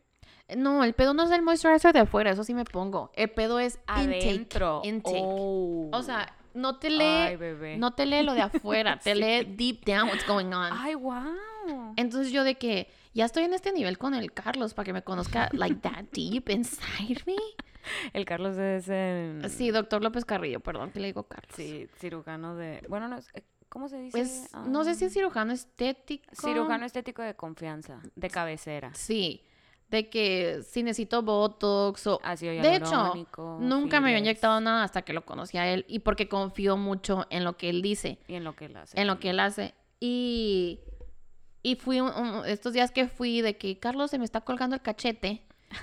[0.57, 3.11] No, el pedo no es el moisturizer de afuera, eso sí me pongo.
[3.15, 4.83] El pedo es Adentro.
[4.85, 4.89] intake.
[4.89, 5.19] Intake.
[5.23, 5.89] Oh.
[5.93, 7.77] O sea, no te lee, Ay, bebé.
[7.79, 10.71] no te lee lo de afuera, te lee deep down what's going on.
[10.73, 11.95] Ay, wow.
[11.97, 15.03] Entonces yo de que ya estoy en este nivel con el Carlos para que me
[15.03, 17.37] conozca like that deep inside me.
[18.13, 19.43] El Carlos es el...
[19.51, 21.51] Sí, doctor López Carrillo, perdón que le digo Carlos.
[21.57, 22.81] Sí, cirujano de...
[22.89, 23.33] Bueno, no, es-
[23.73, 24.21] ¿cómo se dice?
[24.21, 26.25] Es, no sé si es cirujano estético.
[26.35, 28.93] Cirujano estético de confianza, de cabecera.
[28.95, 29.43] Sí,
[29.89, 32.21] de que si necesito Botox o...
[32.23, 33.15] Ácido De hecho,
[33.61, 37.27] nunca me había inyectado nada hasta que lo conocí a él y porque confío mucho
[37.31, 38.19] en lo que él dice.
[38.29, 39.01] Y en lo que él hace.
[39.01, 39.75] en lo que él hace.
[40.01, 40.81] Y,
[41.63, 44.77] y fui un- un- estos días que fui de que Carlos se me está colgando
[44.77, 45.43] el cachete.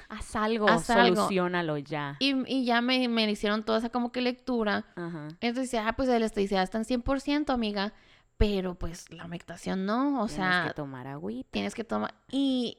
[0.10, 1.16] Haz algo, Haz algo.
[1.16, 2.16] solucionalo ya.
[2.20, 4.86] Y, y ya me, me hicieron toda esa como que lectura.
[4.96, 5.28] Ajá.
[5.42, 7.94] Entonces decía, ah, pues la elasticidad está en 100%, amiga.
[8.38, 10.22] Pero pues la humectación no.
[10.22, 11.50] O Tienes sea, que tomar agüita.
[11.52, 12.14] tienes que tomar.
[12.32, 12.78] Y,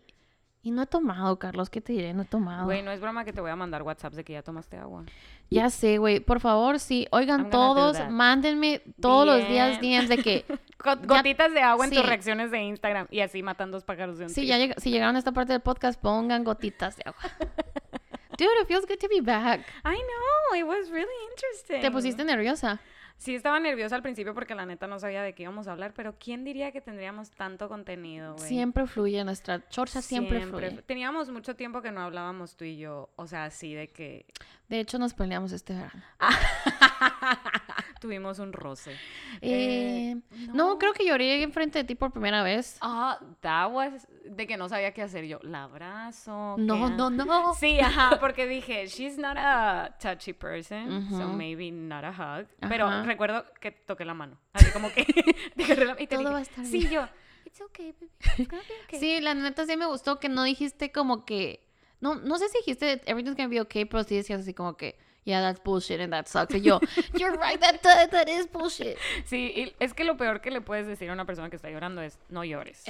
[0.62, 2.12] y no he tomado, Carlos, ¿qué te diré?
[2.12, 2.64] No he tomado.
[2.66, 5.04] Güey, no es broma que te voy a mandar WhatsApps de que ya tomaste agua.
[5.50, 6.20] Ya sé, güey.
[6.20, 7.08] Por favor, sí.
[7.10, 9.80] Oigan, I'm todos, mándenme todos los días.
[9.80, 10.44] DMs de que
[10.84, 12.06] Ya- gotitas de agua en tus sí.
[12.06, 14.46] reacciones de Instagram y así matan dos pájaros de un tiro.
[14.46, 17.20] ya lleg- si llegaron a esta parte del podcast, pongan gotitas de agua.
[18.38, 19.60] Dude, it feels good to be back.
[19.84, 21.80] I know, it was really interesting.
[21.82, 22.80] ¿Te pusiste nerviosa?
[23.20, 25.92] Sí, estaba nerviosa al principio porque la neta no sabía de qué íbamos a hablar,
[25.94, 28.48] pero ¿quién diría que tendríamos tanto contenido, güey?
[28.48, 30.80] Siempre fluye nuestra chorcha, siempre, fluye.
[30.86, 34.24] Teníamos mucho tiempo que no hablábamos tú y yo, o sea, así de que
[34.70, 36.02] De hecho, nos peleamos este verano.
[38.00, 38.96] tuvimos un roce.
[39.40, 40.16] Eh,
[40.52, 40.78] no.
[40.78, 42.78] creo que lloré enfrente de ti por primera vez.
[42.80, 45.38] Ah, that was de que no sabía qué hacer yo.
[45.42, 46.56] La abrazo.
[46.58, 47.54] No, ¿qué no, no.
[47.54, 52.46] Sí, ajá, porque dije, she's not a touchy person, so maybe not a hug.
[52.68, 53.02] Pero Ajá.
[53.04, 54.38] recuerdo que toqué la mano.
[54.52, 55.02] Así como que
[55.56, 56.90] y te Todo dije, va a estar Sí, bien.
[56.90, 57.08] yo,
[57.44, 58.10] it's okay, baby.
[58.38, 58.98] It's gonna be okay.
[58.98, 61.68] Sí, la neta sí me gustó que no dijiste como que...
[62.00, 64.98] No, no sé si dijiste everything's gonna be okay, pero sí decías así como que...
[65.24, 66.54] Yeah, that's bullshit and that sucks.
[66.54, 66.80] Y yo,
[67.14, 68.96] you're right, that, that, that is bullshit.
[69.26, 71.68] Sí, y es que lo peor que le puedes decir a una persona que está
[71.70, 72.84] llorando es, no llores.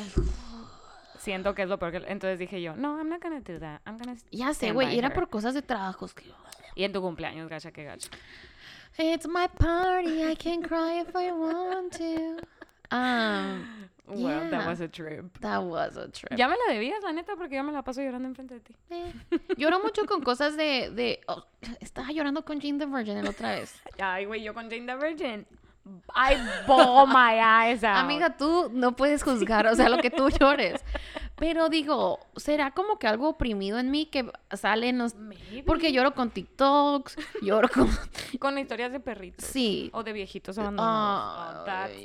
[1.19, 1.99] Siento que es lo peor que...
[1.99, 3.81] Entonces dije yo, no, I'm not gonna do that.
[3.87, 5.15] I'm gonna Ya sé, güey, era her".
[5.15, 6.25] por cosas de trabajos que...
[6.77, 8.09] Y en tu cumpleaños, gacha, que gacho.
[8.97, 12.39] It's my party, I can cry if I want to.
[12.95, 14.67] Um, That Yeah.
[14.69, 15.39] was a trip.
[15.41, 16.37] that was a trip.
[16.37, 18.75] Ya me la debías, la neta, porque yo me la paso llorando enfrente de ti.
[18.91, 19.13] Eh,
[19.57, 20.91] Lloro mucho con cosas de...
[20.91, 21.45] de oh,
[21.81, 23.75] estaba llorando con Jane the Virgin la otra vez.
[24.01, 25.47] Ay, güey, yo con Jane the Virgin.
[26.15, 26.37] I
[26.67, 27.97] ball my eyes out.
[27.97, 30.85] Amiga, tú no puedes juzgar, o sea, lo que tú llores.
[31.37, 35.15] Pero digo, ¿será como que algo oprimido en mí que sale en los...
[35.15, 35.63] Maybe.
[35.65, 37.89] Porque lloro con TikToks, lloro con...
[38.39, 39.45] Con historias de perritos.
[39.45, 41.61] Sí, O de viejitos abandonados.
[41.61, 41.97] Oh, that's,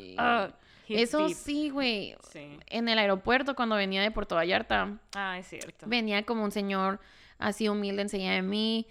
[0.51, 0.53] uh,
[0.89, 1.35] eso deep.
[1.35, 2.15] sí, güey.
[2.31, 2.57] Sí.
[2.67, 5.87] En el aeropuerto, cuando venía de Puerto Vallarta, Ah, es cierto.
[5.87, 6.99] venía como un señor
[7.39, 8.87] así humilde enseguida de mí.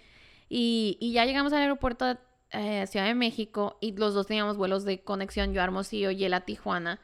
[0.49, 2.17] Y, y ya llegamos al aeropuerto de
[2.51, 6.23] eh, Ciudad de México y los dos teníamos vuelos de conexión, yo a Hermosillo y
[6.25, 6.99] él a Tijuana.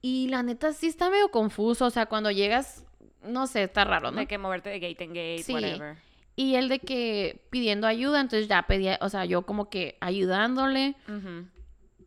[0.00, 2.84] Y la neta sí está medio confuso, o sea, cuando llegas,
[3.22, 4.20] no sé, está raro, ¿no?
[4.20, 5.52] De que moverte de gate en gate, Sí.
[5.52, 5.96] whatever.
[6.34, 10.94] Y él de que pidiendo ayuda, entonces ya pedía, o sea, yo como que ayudándole.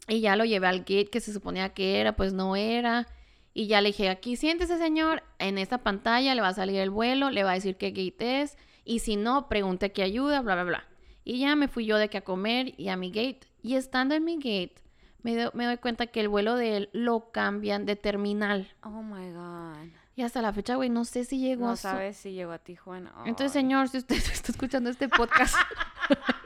[0.07, 3.07] Y ya lo llevé al gate que se suponía que era, pues no era.
[3.53, 6.89] Y ya le dije, aquí siéntese señor, en esta pantalla le va a salir el
[6.89, 8.57] vuelo, le va a decir qué gate es.
[8.83, 10.87] Y si no, pregunte qué ayuda, bla, bla, bla.
[11.23, 13.41] Y ya me fui yo de que a comer y a mi gate.
[13.63, 14.75] Y estando en mi gate,
[15.23, 18.71] me, do- me doy cuenta que el vuelo de él lo cambian de terminal.
[18.83, 19.87] Oh my God.
[20.17, 21.75] Y hasta la fecha, güey, no sé si llegó No a...
[21.77, 23.11] su- sabes si llegó a Tijuana.
[23.25, 23.61] Entonces, Ay.
[23.63, 25.55] señor, si usted está escuchando este podcast,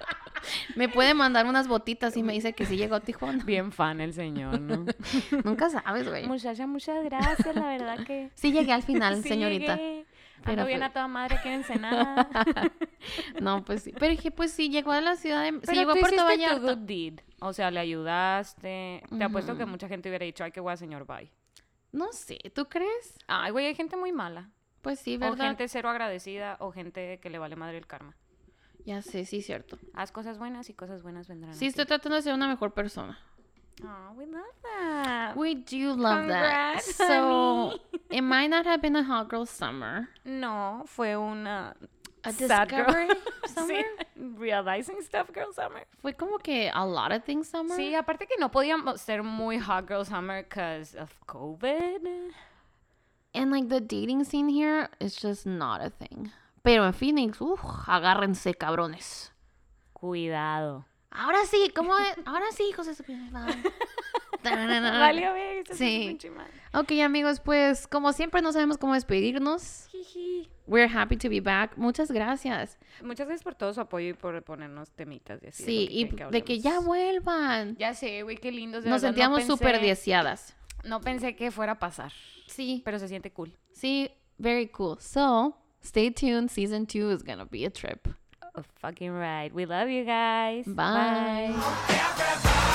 [0.80, 3.44] me puede mandar unas botitas y me dice que sí llegó a Tijuana.
[3.44, 4.86] Bien fan el señor, ¿no?
[5.44, 6.26] Nunca sabes, güey.
[6.26, 8.30] Muchacha, muchas gracias, la verdad que...
[8.34, 9.76] Sí llegué al final, Sí señorita.
[9.76, 10.06] llegué.
[10.46, 12.30] Pero Ando bien a toda madre aquí en Ensenada.
[13.42, 13.94] No, pues sí.
[14.00, 15.60] Pero dije, pues sí, llegó a la ciudad de...
[15.68, 16.60] sí, llegó a Puerto tu Vallarta.
[16.60, 17.20] good deed.
[17.40, 19.04] O sea, le ayudaste.
[19.18, 21.30] Te apuesto que mucha gente hubiera dicho, ay, qué guay, señor, bye.
[21.92, 23.18] No sé, ¿tú crees?
[23.28, 24.50] Ay, güey, hay gente muy mala.
[24.82, 25.48] Pues sí, O ¿verdad?
[25.48, 28.16] gente cero agradecida o gente que le vale madre el karma.
[28.86, 29.78] Ya sé, sí, cierto.
[29.94, 31.54] Haz cosas buenas y cosas buenas vendrán.
[31.54, 33.20] Sí, estoy tratando de ser una mejor persona.
[33.84, 35.38] Oh, we love that.
[35.38, 36.82] We do love that.
[36.82, 40.10] So, it might not have been a hot girl summer.
[40.26, 41.76] No, fue una
[42.24, 42.86] A sad girl.
[43.48, 43.76] summer.
[44.18, 45.86] Sí, realizing stuff girl summer.
[46.02, 47.78] Fue como que a lot of things summer.
[47.78, 52.34] Sí, aparte que no podíamos ser muy hot girl summer because of COVID.
[53.34, 56.32] And like the dating scene here is just not a thing.
[56.70, 59.34] Pero en Phoenix, uff, agárrense, cabrones.
[59.92, 60.86] Cuidado.
[61.10, 61.98] Ahora sí, ¿cómo?
[61.98, 62.16] es?
[62.28, 63.04] Ahora sí, hijos de su.
[64.44, 66.16] Valió bien, Sí.
[66.76, 69.90] Ok, amigos, pues como siempre no sabemos cómo despedirnos.
[70.68, 71.76] We're happy to be back.
[71.76, 72.78] Muchas gracias.
[73.04, 75.64] Muchas gracias por todo su apoyo y por ponernos temitas y así.
[75.64, 77.78] Sí, y de que ya vuelvan.
[77.78, 78.84] Ya sé, güey, qué lindos.
[78.84, 80.56] de Nos verdad, no sentíamos pensé- súper deseadas.
[80.84, 82.14] No pensé que fuera a pasar,
[82.46, 83.52] Sí, pero se siente cool.
[83.74, 84.98] sí, very cool.
[85.02, 86.52] So, stay tuned.
[86.52, 88.08] Season two is gonna be a trip.
[88.56, 89.54] A fucking right.
[89.54, 90.66] We love you guys.
[90.66, 91.54] Bye.
[91.54, 92.66] Bye.